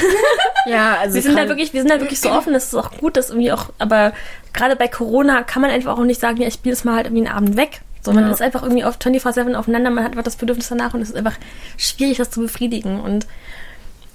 Ja, 0.67 0.98
also 1.01 1.15
wir 1.15 1.24
sind 1.24 1.36
da 1.36 1.48
wirklich, 1.48 1.74
wir 1.74 1.81
sind 1.81 1.89
da 1.89 2.00
wirklich 2.00 2.22
so 2.22 2.29
offen, 2.29 2.53
das 2.53 2.65
ist 2.65 2.75
auch 2.75 2.91
gut, 3.00 3.17
dass 3.17 3.31
irgendwie 3.31 3.51
auch, 3.51 3.72
aber 3.79 4.13
gerade 4.53 4.75
bei 4.75 4.88
Corona 4.88 5.41
kann 5.41 5.63
man 5.63 5.72
einfach 5.72 5.98
auch 5.98 6.03
nicht 6.03 6.22
sagen, 6.22 6.38
ja, 6.39 6.48
ich 6.48 6.53
spiele 6.53 6.74
es 6.74 6.84
mal 6.84 6.98
halt 6.98 7.08
irgendwie 7.08 7.25
einen 7.25 7.36
Abend 7.36 7.58
weg. 7.58 7.81
So, 8.03 8.12
man 8.13 8.25
Ja. 8.25 8.31
ist 8.31 8.41
einfach 8.41 8.63
irgendwie 8.63 8.84
auf 8.84 8.98
24-7 8.98 9.53
aufeinander, 9.53 9.89
man 9.91 10.03
hat 10.15 10.27
das 10.27 10.36
Bedürfnis 10.36 10.70
danach 10.70 10.93
und 10.93 11.01
es 11.01 11.10
ist 11.10 11.15
einfach 11.15 11.38
schwierig, 11.77 12.17
das 12.17 12.31
zu 12.31 12.41
befriedigen 12.41 13.00
und 13.00 13.27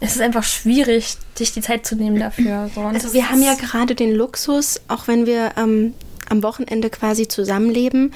es 0.01 0.17
ist 0.17 0.21
einfach 0.23 0.43
schwierig, 0.45 1.17
sich 1.37 1.53
die 1.53 1.61
Zeit 1.63 1.87
zu 1.87 1.95
nehmen 1.97 2.19
dafür. 2.19 2.69
So. 2.75 2.83
Also 2.83 3.13
wir 3.15 3.31
haben 3.31 3.43
ja 3.43 3.55
gerade 3.55 3.95
den 3.95 4.15
Luxus, 4.15 4.81
auch 4.89 5.09
wenn 5.09 5.25
wir 5.27 5.53
ähm, 5.57 5.95
am 6.29 6.43
Wochenende 6.43 6.91
quasi 6.91 7.29
zusammenleben, 7.29 8.13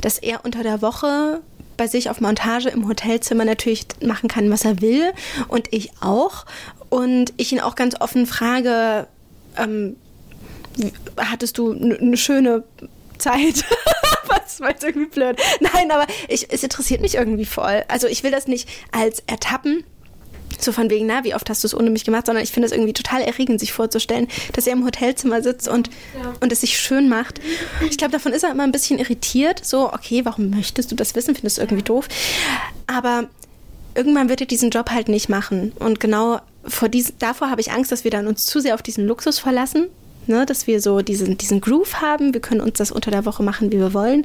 dass 0.00 0.18
er 0.18 0.44
unter 0.44 0.62
der 0.62 0.82
Woche 0.82 1.40
bei 1.76 1.86
sich 1.86 2.10
auf 2.10 2.20
Montage 2.20 2.68
im 2.68 2.86
Hotelzimmer 2.86 3.44
natürlich 3.44 3.86
machen 4.04 4.28
kann, 4.28 4.50
was 4.50 4.64
er 4.64 4.80
will 4.82 5.12
und 5.48 5.68
ich 5.72 5.90
auch. 6.00 6.44
Und 6.90 7.32
ich 7.38 7.52
ihn 7.52 7.60
auch 7.60 7.76
ganz 7.76 7.98
offen 7.98 8.26
frage, 8.26 9.06
ähm, 9.56 9.96
hattest 11.16 11.56
du 11.56 11.72
eine 11.72 12.16
schöne 12.18 12.64
Zeit? 13.18 13.64
Was 14.52 14.60
war 14.60 14.70
jetzt 14.70 14.84
irgendwie 14.84 15.08
blöd? 15.08 15.40
Nein, 15.60 15.90
aber 15.90 16.06
ich, 16.28 16.46
es 16.50 16.62
interessiert 16.62 17.00
mich 17.00 17.14
irgendwie 17.14 17.46
voll. 17.46 17.84
Also 17.88 18.06
ich 18.06 18.22
will 18.22 18.30
das 18.30 18.46
nicht 18.46 18.68
als 18.92 19.22
ertappen, 19.26 19.84
so 20.58 20.72
von 20.72 20.90
wegen, 20.90 21.06
na, 21.06 21.24
wie 21.24 21.34
oft 21.34 21.48
hast 21.50 21.64
du 21.64 21.66
es 21.66 21.74
ohne 21.74 21.90
mich 21.90 22.04
gemacht, 22.04 22.26
sondern 22.26 22.44
ich 22.44 22.52
finde 22.52 22.66
es 22.66 22.72
irgendwie 22.72 22.92
total 22.92 23.22
erregend, 23.22 23.60
sich 23.60 23.72
vorzustellen, 23.72 24.28
dass 24.52 24.66
er 24.66 24.74
im 24.74 24.84
Hotelzimmer 24.84 25.42
sitzt 25.42 25.68
und, 25.68 25.90
und 26.40 26.52
es 26.52 26.60
sich 26.60 26.78
schön 26.78 27.08
macht. 27.08 27.40
Ich 27.88 27.98
glaube, 27.98 28.12
davon 28.12 28.32
ist 28.32 28.44
er 28.44 28.50
immer 28.50 28.64
ein 28.64 28.72
bisschen 28.72 28.98
irritiert. 28.98 29.64
So, 29.64 29.92
okay, 29.92 30.24
warum 30.24 30.50
möchtest 30.50 30.90
du 30.92 30.94
das 30.94 31.14
wissen? 31.14 31.34
Findest 31.34 31.58
du 31.58 31.62
irgendwie 31.62 31.82
doof? 31.82 32.08
Aber 32.86 33.28
irgendwann 33.94 34.28
wird 34.28 34.40
er 34.40 34.46
diesen 34.46 34.70
Job 34.70 34.90
halt 34.90 35.08
nicht 35.08 35.28
machen. 35.28 35.72
Und 35.78 36.00
genau 36.00 36.40
vor 36.64 36.88
dies, 36.88 37.14
davor 37.18 37.50
habe 37.50 37.60
ich 37.60 37.72
Angst, 37.72 37.90
dass 37.90 38.04
wir 38.04 38.10
dann 38.10 38.26
uns 38.26 38.46
zu 38.46 38.60
sehr 38.60 38.74
auf 38.74 38.82
diesen 38.82 39.06
Luxus 39.06 39.38
verlassen. 39.38 39.88
Ne, 40.26 40.46
dass 40.46 40.68
wir 40.68 40.80
so 40.80 41.00
diesen, 41.00 41.36
diesen 41.36 41.60
Groove 41.60 42.00
haben, 42.00 42.32
wir 42.32 42.40
können 42.40 42.60
uns 42.60 42.78
das 42.78 42.92
unter 42.92 43.10
der 43.10 43.24
Woche 43.24 43.42
machen, 43.42 43.72
wie 43.72 43.78
wir 43.78 43.92
wollen. 43.92 44.24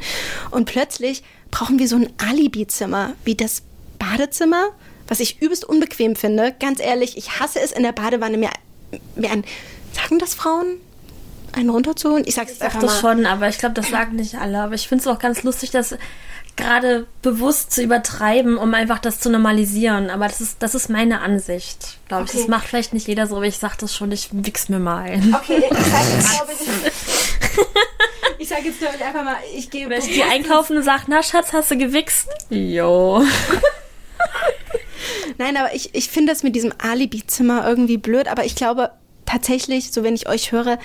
Und 0.52 0.66
plötzlich 0.66 1.24
brauchen 1.50 1.80
wir 1.80 1.88
so 1.88 1.96
ein 1.96 2.10
Alibi-Zimmer, 2.20 3.14
wie 3.24 3.34
das 3.34 3.64
Badezimmer, 3.98 4.68
was 5.08 5.20
ich 5.20 5.42
übelst 5.42 5.66
unbequem 5.66 6.16
finde. 6.16 6.54
Ganz 6.60 6.80
ehrlich, 6.80 7.18
ich 7.18 7.40
hasse 7.40 7.60
es 7.60 7.72
in 7.72 7.82
der 7.82 7.94
Badewanne 7.94 8.38
mir, 8.38 8.50
mir 9.16 9.32
ein, 9.32 9.44
sagen 9.92 10.20
das 10.20 10.36
Frauen? 10.36 10.78
Einen 11.54 11.70
runterzuholen? 11.70 12.24
Ich 12.28 12.36
sag's 12.36 12.52
Ich 12.52 12.58
sag 12.60 12.68
einfach 12.68 12.82
das 12.82 13.02
mal. 13.02 13.16
schon, 13.16 13.26
aber 13.26 13.50
ich 13.50 13.58
glaube, 13.58 13.74
das 13.74 13.90
sagen 13.90 14.18
nicht 14.18 14.36
alle. 14.36 14.60
Aber 14.60 14.76
ich 14.76 14.88
finde 14.88 15.02
es 15.02 15.08
auch 15.08 15.18
ganz 15.18 15.42
lustig, 15.44 15.72
das 15.72 15.96
gerade 16.58 17.08
bewusst 17.22 17.72
zu 17.72 17.82
übertreiben, 17.82 18.58
um 18.58 18.74
einfach 18.74 19.00
das 19.00 19.20
zu 19.20 19.30
normalisieren. 19.30 20.10
Aber 20.10 20.28
das 20.28 20.42
ist, 20.42 20.58
das 20.62 20.76
ist 20.76 20.90
meine 20.90 21.22
Ansicht, 21.22 21.98
glaube 22.08 22.26
ich. 22.26 22.32
Okay. 22.32 22.40
Das 22.40 22.48
macht 22.48 22.68
vielleicht 22.68 22.94
nicht 22.94 23.08
jeder 23.08 23.28
so, 23.28 23.38
aber 23.38 23.46
ich 23.46 23.58
sag 23.58 23.78
das 23.78 23.96
schon, 23.96 24.12
ich 24.12 24.30
wichs 24.32 24.68
mir 24.68 24.80
mal 24.80 25.04
ein. 25.04 25.36
Okay, 25.36 25.64
ich 25.70 25.78
sag 25.86 26.10
jetzt, 26.10 26.30
glaube 26.36 26.52
ich. 26.54 26.92
Ich 28.40 28.50
sag 28.50 28.64
jetzt, 28.64 28.80
glaube 28.80 28.96
ich, 28.98 29.04
einfach 29.04 29.24
mal, 29.24 29.36
ich 29.56 29.70
gehe. 29.70 29.90
Wenn 29.90 30.00
ich 30.00 30.14
die 30.14 30.24
einkaufen 30.24 30.78
und 30.78 30.84
sag, 30.84 31.08
na 31.08 31.22
Schatz, 31.22 31.52
hast 31.52 31.72
du 31.72 31.78
gewichst? 31.78 32.30
Jo. 32.50 33.22
Nein, 35.38 35.58
aber 35.58 35.74
ich, 35.76 35.94
ich 35.94 36.08
finde 36.10 36.32
das 36.32 36.44
mit 36.44 36.56
diesem 36.56 36.74
Alibi-Zimmer 36.78 37.68
irgendwie 37.68 37.98
blöd, 37.98 38.28
aber 38.28 38.46
ich 38.46 38.56
glaube 38.56 38.92
tatsächlich, 39.26 39.92
so 39.92 40.04
wenn 40.04 40.16
ich 40.16 40.30
euch 40.30 40.52
höre, 40.52 40.80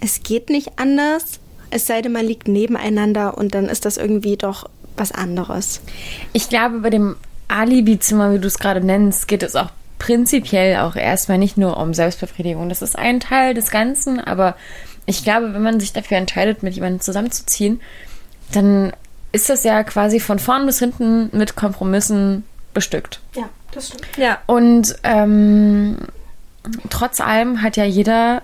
es 0.00 0.22
geht 0.22 0.50
nicht 0.50 0.78
anders, 0.78 1.40
es 1.70 1.86
sei 1.86 2.02
denn, 2.02 2.12
man 2.12 2.26
liegt 2.26 2.48
nebeneinander 2.48 3.38
und 3.38 3.54
dann 3.54 3.68
ist 3.68 3.84
das 3.84 3.96
irgendwie 3.96 4.36
doch 4.36 4.68
was 4.96 5.12
anderes. 5.12 5.80
Ich 6.32 6.48
glaube, 6.48 6.80
bei 6.80 6.90
dem 6.90 7.16
Alibi-Zimmer, 7.48 8.32
wie 8.32 8.38
du 8.38 8.46
es 8.46 8.58
gerade 8.58 8.80
nennst, 8.80 9.28
geht 9.28 9.42
es 9.42 9.56
auch 9.56 9.70
prinzipiell 9.98 10.76
auch 10.78 10.96
erstmal 10.96 11.38
nicht 11.38 11.56
nur 11.56 11.76
um 11.76 11.94
Selbstbefriedigung. 11.94 12.68
Das 12.68 12.82
ist 12.82 12.98
ein 12.98 13.20
Teil 13.20 13.54
des 13.54 13.70
Ganzen, 13.70 14.20
aber 14.20 14.56
ich 15.06 15.22
glaube, 15.22 15.54
wenn 15.54 15.62
man 15.62 15.80
sich 15.80 15.92
dafür 15.92 16.16
entscheidet, 16.16 16.62
mit 16.62 16.74
jemandem 16.74 17.00
zusammenzuziehen, 17.00 17.80
dann 18.52 18.92
ist 19.32 19.50
das 19.50 19.64
ja 19.64 19.82
quasi 19.82 20.20
von 20.20 20.38
vorn 20.38 20.66
bis 20.66 20.78
hinten 20.78 21.30
mit 21.36 21.56
Kompromissen 21.56 22.44
bestückt. 22.72 23.20
Ja, 23.34 23.48
das 23.72 23.88
stimmt. 23.88 24.06
Ja. 24.16 24.38
Und 24.46 24.94
ähm, 25.02 25.96
trotz 26.90 27.20
allem 27.20 27.62
hat 27.62 27.76
ja 27.76 27.84
jeder, 27.84 28.42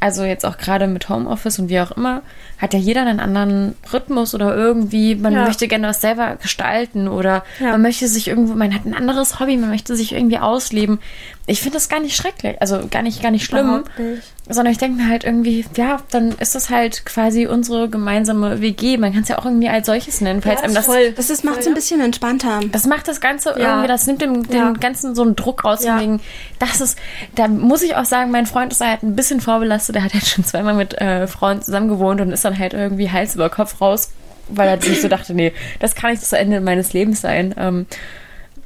also 0.00 0.24
jetzt 0.24 0.44
auch 0.44 0.58
gerade 0.58 0.86
mit 0.86 1.08
Homeoffice 1.08 1.58
und 1.58 1.68
wie 1.70 1.80
auch 1.80 1.92
immer, 1.92 2.22
hat 2.58 2.74
ja 2.74 2.78
jeder 2.78 3.02
einen 3.02 3.20
anderen 3.20 3.74
Rhythmus 3.92 4.34
oder 4.34 4.54
irgendwie, 4.54 5.14
man 5.14 5.32
Ja. 5.32 5.44
möchte 5.44 5.66
gerne 5.68 5.88
was 5.88 6.00
selber 6.00 6.36
gestalten 6.40 7.08
oder 7.08 7.42
Ja. 7.60 7.72
man 7.72 7.82
möchte 7.82 8.06
sich 8.08 8.28
irgendwo, 8.28 8.54
man 8.54 8.74
hat 8.74 8.84
ein 8.84 8.94
anderes 8.94 9.40
Hobby, 9.40 9.56
man 9.56 9.70
möchte 9.70 9.96
sich 9.96 10.12
irgendwie 10.12 10.38
ausleben. 10.38 10.98
Ich 11.46 11.60
finde 11.60 11.74
das 11.76 11.90
gar 11.90 12.00
nicht 12.00 12.16
schrecklich, 12.16 12.56
also 12.62 12.80
gar 12.90 13.02
nicht, 13.02 13.22
gar 13.22 13.30
nicht 13.30 13.44
schlimm. 13.44 13.84
Nicht. 13.98 14.22
Sondern 14.48 14.72
ich 14.72 14.78
denke 14.78 15.02
mir 15.02 15.08
halt 15.10 15.24
irgendwie, 15.24 15.64
ja, 15.76 15.98
dann 16.10 16.32
ist 16.32 16.54
das 16.54 16.70
halt 16.70 17.04
quasi 17.04 17.46
unsere 17.46 17.88
gemeinsame 17.90 18.62
WG. 18.62 18.96
Man 18.96 19.12
kann 19.12 19.22
es 19.22 19.28
ja 19.28 19.38
auch 19.38 19.44
irgendwie 19.44 19.68
als 19.68 19.86
solches 19.86 20.22
nennen, 20.22 20.40
falls 20.40 20.62
einem 20.62 20.74
das 20.74 20.86
voll. 20.86 21.12
Das 21.12 21.28
ist, 21.28 21.44
macht 21.44 21.60
es 21.60 21.66
ein 21.66 21.74
bisschen 21.74 22.00
entspannter. 22.00 22.60
das 22.72 22.86
macht 22.86 23.08
das 23.08 23.20
Ganze 23.20 23.50
Ja. 23.50 23.56
irgendwie, 23.72 23.88
das 23.88 24.06
nimmt 24.06 24.22
dem, 24.22 24.46
den 24.48 24.56
Ja. 24.56 24.72
ganzen 24.72 25.14
so 25.14 25.22
einen 25.22 25.36
Druck 25.36 25.64
raus. 25.64 25.84
Ja. 25.84 25.92
Von 25.98 26.00
wegen, 26.02 26.20
das 26.58 26.80
ist, 26.80 26.98
da 27.34 27.46
muss 27.48 27.82
ich 27.82 27.94
auch 27.96 28.04
sagen, 28.06 28.30
mein 28.30 28.46
Freund 28.46 28.72
ist 28.72 28.80
halt 28.80 29.02
ein 29.02 29.14
bisschen 29.16 29.40
vorbelastet. 29.42 29.96
Der 29.96 30.04
hat 30.04 30.14
halt 30.14 30.26
schon 30.26 30.44
zweimal 30.44 30.74
mit 30.74 30.94
äh, 31.00 31.26
Frauen 31.26 31.60
zusammen 31.62 31.88
gewohnt 31.88 32.20
und 32.22 32.32
ist 32.32 32.44
dann 32.44 32.58
halt 32.58 32.72
irgendwie 32.72 33.10
Hals 33.10 33.34
über 33.34 33.50
Kopf 33.50 33.80
raus, 33.82 34.10
weil 34.48 34.68
er 34.68 34.80
sich 34.80 35.00
so 35.02 35.08
dachte, 35.08 35.34
nee, 35.34 35.52
das 35.80 35.94
kann 35.94 36.10
nicht 36.10 36.22
das 36.22 36.32
Ende 36.32 36.60
meines 36.62 36.92
Lebens 36.94 37.20
sein. 37.20 37.54
Ähm, 37.58 37.86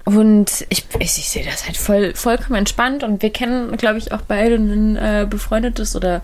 und 0.08 0.64
ich, 0.70 0.86
ich, 1.00 1.18
ich 1.18 1.28
sehe 1.28 1.44
das 1.44 1.66
halt 1.66 1.76
voll, 1.76 2.14
vollkommen 2.14 2.58
entspannt 2.58 3.04
und 3.04 3.20
wir 3.20 3.28
kennen, 3.28 3.76
glaube 3.76 3.98
ich, 3.98 4.10
auch 4.10 4.22
beide 4.22 4.54
ein 4.54 4.96
äh, 4.96 5.26
befreundetes 5.28 5.94
oder 5.94 6.22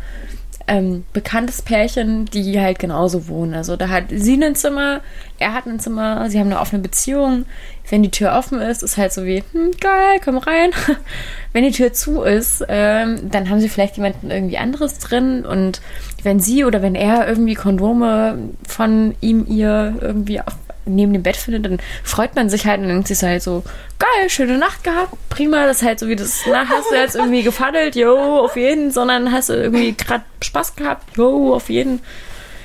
ähm, 0.66 1.04
bekanntes 1.12 1.60
Pärchen, 1.60 2.24
die 2.24 2.58
halt 2.58 2.78
genauso 2.78 3.28
wohnen. 3.28 3.52
Also 3.52 3.76
da 3.76 3.90
hat 3.90 4.04
sie 4.08 4.42
ein 4.42 4.54
Zimmer, 4.54 5.02
er 5.38 5.52
hat 5.52 5.66
ein 5.66 5.80
Zimmer, 5.80 6.30
sie 6.30 6.38
haben 6.38 6.46
eine 6.46 6.60
offene 6.60 6.80
Beziehung. 6.80 7.44
Wenn 7.90 8.02
die 8.02 8.10
Tür 8.10 8.32
offen 8.32 8.62
ist, 8.62 8.82
ist 8.82 8.96
halt 8.96 9.12
so 9.12 9.26
wie, 9.26 9.44
hm, 9.52 9.72
geil, 9.78 10.18
komm 10.24 10.38
rein. 10.38 10.70
wenn 11.52 11.64
die 11.64 11.72
Tür 11.72 11.92
zu 11.92 12.22
ist, 12.22 12.64
ähm, 12.68 13.30
dann 13.30 13.50
haben 13.50 13.60
sie 13.60 13.68
vielleicht 13.68 13.98
jemanden 13.98 14.30
irgendwie 14.30 14.56
anderes 14.56 14.98
drin 14.98 15.44
und 15.44 15.82
wenn 16.22 16.40
sie 16.40 16.64
oder 16.64 16.80
wenn 16.80 16.94
er 16.94 17.28
irgendwie 17.28 17.54
Kondome 17.54 18.38
von 18.66 19.14
ihm, 19.20 19.44
ihr 19.46 19.96
irgendwie 20.00 20.40
auf, 20.40 20.54
neben 20.86 21.12
dem 21.12 21.22
Bett 21.22 21.36
findet, 21.36 21.64
dann 21.64 21.78
freut 22.02 22.34
man 22.34 22.48
sich 22.48 22.66
halt 22.66 22.80
und 22.80 22.88
denkt 22.88 23.08
sich 23.08 23.18
so 23.18 23.26
halt 23.26 23.42
so, 23.42 23.62
geil, 23.98 24.28
schöne 24.28 24.58
Nacht 24.58 24.84
gehabt, 24.84 25.14
prima, 25.28 25.66
das 25.66 25.78
ist 25.78 25.86
halt 25.86 25.98
so 25.98 26.08
wie 26.08 26.16
das, 26.16 26.40
na, 26.46 26.68
hast 26.68 26.90
du 26.90 26.96
jetzt 26.96 27.16
irgendwie 27.16 27.42
gefaddelt, 27.42 27.96
jo, 27.96 28.40
auf 28.40 28.56
jeden, 28.56 28.90
sondern 28.90 29.32
hast 29.32 29.48
du 29.48 29.54
irgendwie 29.54 29.92
gerade 29.92 30.24
Spaß 30.42 30.76
gehabt, 30.76 31.16
jo, 31.16 31.54
auf 31.54 31.70
jeden. 31.70 32.00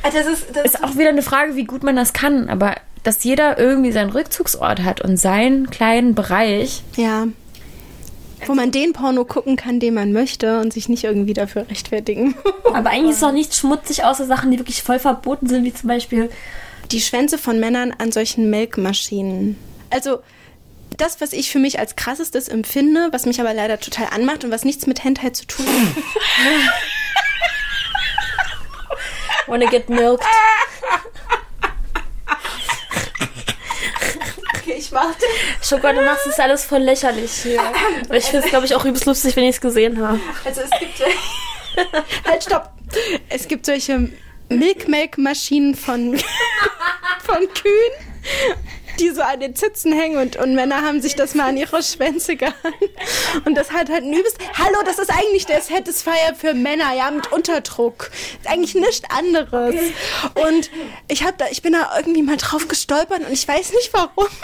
Das 0.04 0.14
ist, 0.16 0.48
das 0.54 0.66
Ist 0.66 0.84
auch 0.84 0.96
wieder 0.96 1.10
eine 1.10 1.22
Frage, 1.22 1.56
wie 1.56 1.66
gut 1.66 1.84
man 1.84 1.96
das 1.96 2.14
kann, 2.14 2.50
aber 2.50 2.76
dass 3.04 3.24
jeder 3.24 3.58
irgendwie 3.58 3.92
seinen 3.92 4.10
Rückzugsort 4.10 4.84
hat 4.84 5.02
und 5.02 5.18
seinen 5.18 5.70
kleinen 5.70 6.16
Bereich, 6.16 6.84
ja. 6.96 7.28
Wo 8.46 8.54
man 8.54 8.72
den 8.72 8.94
Porno 8.94 9.26
gucken 9.26 9.58
kann, 9.58 9.82
den 9.82 9.94
man 9.94 10.14
möchte 10.14 10.62
und 10.62 10.72
sich 10.72 10.88
nicht 10.88 11.04
irgendwie 11.04 11.34
dafür 11.34 11.68
rechtfertigen. 11.70 12.36
Aber 12.74 12.90
eigentlich 12.90 13.18
ist 13.18 13.24
auch 13.24 13.34
nichts 13.34 13.58
schmutzig, 13.58 14.06
außer 14.06 14.26
Sachen, 14.26 14.50
die 14.50 14.60
wirklich 14.60 14.82
voll 14.82 14.98
verboten 14.98 15.48
sind, 15.48 15.66
wie 15.66 15.74
zum 15.74 15.90
Beispiel 15.90 16.30
die 16.92 17.02
Schwänze 17.02 17.38
von 17.38 17.60
Männern 17.60 17.94
an 17.98 18.12
solchen 18.12 18.50
Melkmaschinen. 18.50 19.58
Also 19.90 20.22
das, 20.98 21.22
was 21.22 21.34
ich 21.34 21.52
für 21.52 21.60
mich 21.60 21.80
als 21.80 21.96
krassestes 21.96 22.48
empfinde, 22.48 23.10
was 23.12 23.26
mich 23.26 23.40
aber 23.40 23.54
leider 23.54 23.80
total 23.80 24.08
anmacht 24.08 24.44
und 24.44 24.52
was 24.52 24.66
nichts 24.66 24.88
mit 24.88 25.04
Hentai 25.04 25.30
zu 25.30 25.46
tun 25.46 25.68
hat. 25.68 26.04
Wanna 29.48 29.68
get 29.68 29.90
milked. 29.90 30.26
Okay, 34.56 34.76
ich 34.78 34.92
warte. 34.92 35.26
Schokolade, 35.64 36.00
du 36.00 36.06
machst 36.06 36.28
das 36.28 36.40
alles 36.40 36.66
voll 36.66 36.82
lächerlich 36.82 37.32
hier. 37.32 37.62
Aber 37.62 38.18
ich 38.18 38.26
finde 38.26 38.46
es, 38.46 38.52
glaube 38.52 38.66
ich, 38.66 38.76
auch 38.76 38.86
übelst 38.86 39.06
lustig, 39.06 39.36
wenn 39.36 39.46
ich 39.46 39.56
es 39.56 39.62
gesehen 39.62 40.06
habe. 40.06 40.20
Also 40.44 40.62
es 40.62 40.70
gibt... 40.80 41.02
halt, 42.28 42.44
stopp! 42.44 42.72
Es 43.30 43.48
gibt 43.48 43.66
solche 43.66 44.10
Milkmelk-Maschinen 44.50 45.76
von, 45.76 46.18
von 47.24 47.48
Kühen, 47.54 48.10
die 49.00 49.10
so 49.10 49.22
an 49.22 49.40
den 49.40 49.56
Zitzen 49.56 49.94
hängen 49.94 50.18
und, 50.18 50.36
und 50.36 50.56
Männer 50.56 50.82
haben 50.82 51.02
sich 51.02 51.16
das 51.16 51.36
mal 51.36 51.50
an 51.50 51.58
ihre 51.58 51.82
Schwänze 51.82 52.36
gehangen. 52.36 52.90
Und 53.46 53.56
das 53.56 53.72
hat 53.72 53.90
halt 53.90 54.04
ein 54.04 54.14
übelst... 54.14 54.38
Hallo, 54.58 54.78
das 54.86 55.00
ist 55.00 55.10
eigentlich 55.10 55.46
der 55.46 55.62
Satisfier 55.62 56.36
für 56.38 56.54
Männer, 56.54 56.94
ja, 56.94 57.10
mit 57.12 57.32
Unterdruck. 57.32 58.12
Ist 58.42 58.50
eigentlich 58.50 58.76
nichts 58.76 59.10
anderes. 59.10 59.76
Und 60.36 60.70
ich, 61.08 61.24
hab 61.24 61.38
da, 61.38 61.46
ich 61.50 61.62
bin 61.62 61.74
da 61.74 61.92
irgendwie 61.98 62.24
mal 62.24 62.38
drauf 62.38 62.68
gestolpert 62.68 63.26
und 63.26 63.32
ich 63.32 63.48
weiß 63.48 63.74
nicht 63.74 63.94
warum. 63.94 64.28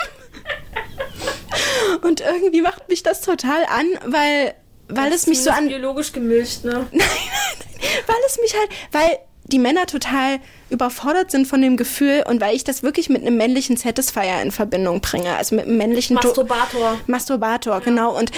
Und 2.02 2.20
irgendwie 2.20 2.60
macht 2.60 2.88
mich 2.88 3.02
das 3.02 3.20
total 3.20 3.64
an, 3.64 3.86
weil, 4.04 4.54
weil 4.88 5.12
es 5.12 5.26
mich 5.26 5.42
so 5.42 5.50
an, 5.50 5.68
biologisch 5.68 6.12
gemilcht, 6.12 6.64
ne? 6.64 6.86
weil 6.92 8.16
es 8.26 8.38
mich 8.38 8.54
halt, 8.54 8.68
weil 8.92 9.18
die 9.52 9.58
Männer 9.58 9.86
total 9.86 10.38
überfordert 10.70 11.30
sind 11.30 11.46
von 11.46 11.62
dem 11.62 11.76
Gefühl 11.76 12.24
und 12.26 12.40
weil 12.40 12.56
ich 12.56 12.64
das 12.64 12.82
wirklich 12.82 13.08
mit 13.08 13.22
einem 13.22 13.36
männlichen 13.36 13.76
Satisfier 13.76 14.42
in 14.42 14.50
Verbindung 14.50 15.00
bringe, 15.00 15.36
also 15.36 15.54
mit 15.54 15.66
einem 15.66 15.76
männlichen 15.76 16.16
Do- 16.16 16.28
Masturbator. 16.28 16.98
Masturbator, 17.06 17.80
genau. 17.80 18.16
Und, 18.16 18.32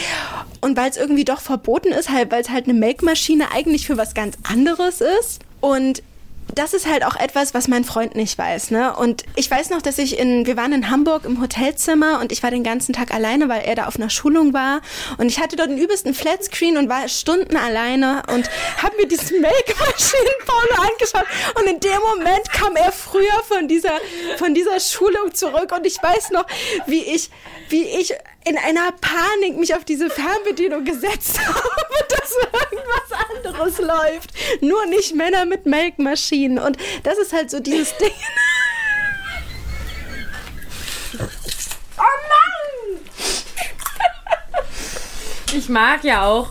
und 0.61 0.77
weil 0.77 0.91
es 0.91 0.97
irgendwie 0.97 1.25
doch 1.25 1.41
verboten 1.41 1.89
ist, 1.93 2.11
halt, 2.11 2.31
weil 2.31 2.43
es 2.43 2.51
halt 2.51 2.65
eine 2.65 2.75
Melkmaschine 2.75 3.53
eigentlich 3.53 3.87
für 3.87 3.97
was 3.97 4.13
ganz 4.15 4.37
anderes 4.43 5.01
ist. 5.01 5.41
Und 5.61 6.03
das 6.55 6.75
ist 6.75 6.87
halt 6.87 7.05
auch 7.05 7.17
etwas, 7.17 7.55
was 7.55 7.69
mein 7.69 7.85
Freund 7.85 8.15
nicht 8.15 8.37
weiß, 8.39 8.71
ne? 8.71 8.95
Und 8.97 9.25
ich 9.37 9.51
weiß 9.51 9.71
noch, 9.71 9.83
dass 9.83 9.99
ich 9.99 10.19
in, 10.19 10.47
wir 10.47 10.57
waren 10.57 10.73
in 10.73 10.91
Hamburg 10.91 11.25
im 11.25 11.41
Hotelzimmer 11.41 12.21
und 12.21 12.33
ich 12.33 12.43
war 12.43 12.51
den 12.51 12.65
ganzen 12.65 12.93
Tag 12.93 13.13
alleine, 13.13 13.49
weil 13.49 13.63
er 13.63 13.75
da 13.75 13.87
auf 13.87 13.97
einer 13.97 14.11
Schulung 14.11 14.53
war. 14.55 14.81
Und 15.19 15.27
ich 15.27 15.41
hatte 15.41 15.57
dort 15.57 15.71
den 15.71 15.79
übelsten 15.79 16.15
Flatscreen 16.15 16.77
und 16.77 16.89
war 16.89 17.09
Stunden 17.09 17.57
alleine 17.57 18.23
und 18.33 18.49
habe 18.83 18.97
mir 18.97 19.07
diesen 19.07 19.41
Make-Maschinen-Porno 19.41 20.83
angeschaut. 20.83 21.27
Und 21.55 21.69
in 21.69 21.81
dem 21.81 22.01
Moment 22.01 22.51
kam 22.53 22.77
er 22.77 22.93
früher 22.93 23.43
von 23.47 23.69
dieser, 23.69 23.93
von 24.37 24.55
dieser 24.55 24.81
Schulung 24.81 25.35
zurück 25.35 25.73
und 25.77 25.87
ich 25.87 26.03
weiß 26.03 26.31
noch, 26.31 26.47
wie 26.87 27.03
ich, 27.03 27.31
wie 27.69 27.85
ich 27.85 28.15
in 28.45 28.57
einer 28.57 28.93
Panik 28.93 29.59
mich 29.59 29.75
auf 29.75 29.85
diese 29.85 30.09
Fernbedienung 30.11 30.85
gesetzt 30.85 31.39
habe, 31.47 32.07
dass 32.09 32.35
irgendwas 32.43 33.27
anderes 33.37 33.79
läuft. 33.79 34.31
Nur 34.63 34.87
nicht 34.87 35.15
Männer 35.15 35.45
mit 35.45 35.67
Melkmaschinen. 35.67 36.59
Und 36.59 36.77
das 37.03 37.19
ist 37.19 37.33
halt 37.33 37.51
so 37.51 37.61
dieses 37.61 37.97
Ding. 37.99 38.13
Ich 45.57 45.69
mag 45.69 46.05
ja 46.05 46.27
auch 46.27 46.51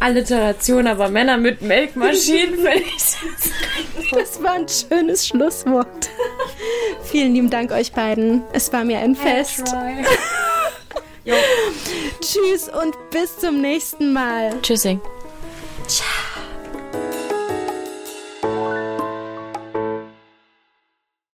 Alliteration, 0.00 0.86
aber 0.86 1.08
Männer 1.08 1.36
mit 1.36 1.60
Melkmaschinen 1.60 2.54
finde 2.64 2.84
ich. 2.96 4.10
Das 4.12 4.42
war 4.42 4.52
ein 4.52 4.66
schönes 4.68 5.26
Schlusswort. 5.26 6.08
Vielen 7.04 7.34
lieben 7.34 7.50
Dank 7.50 7.72
euch 7.72 7.92
beiden. 7.92 8.42
Es 8.52 8.72
war 8.72 8.84
mir 8.84 8.98
ein 9.00 9.16
Fest. 9.16 9.74
Tschüss 12.20 12.68
und 12.68 12.96
bis 13.10 13.36
zum 13.38 13.60
nächsten 13.60 14.12
Mal. 14.12 14.60
Tschüssing. 14.62 15.00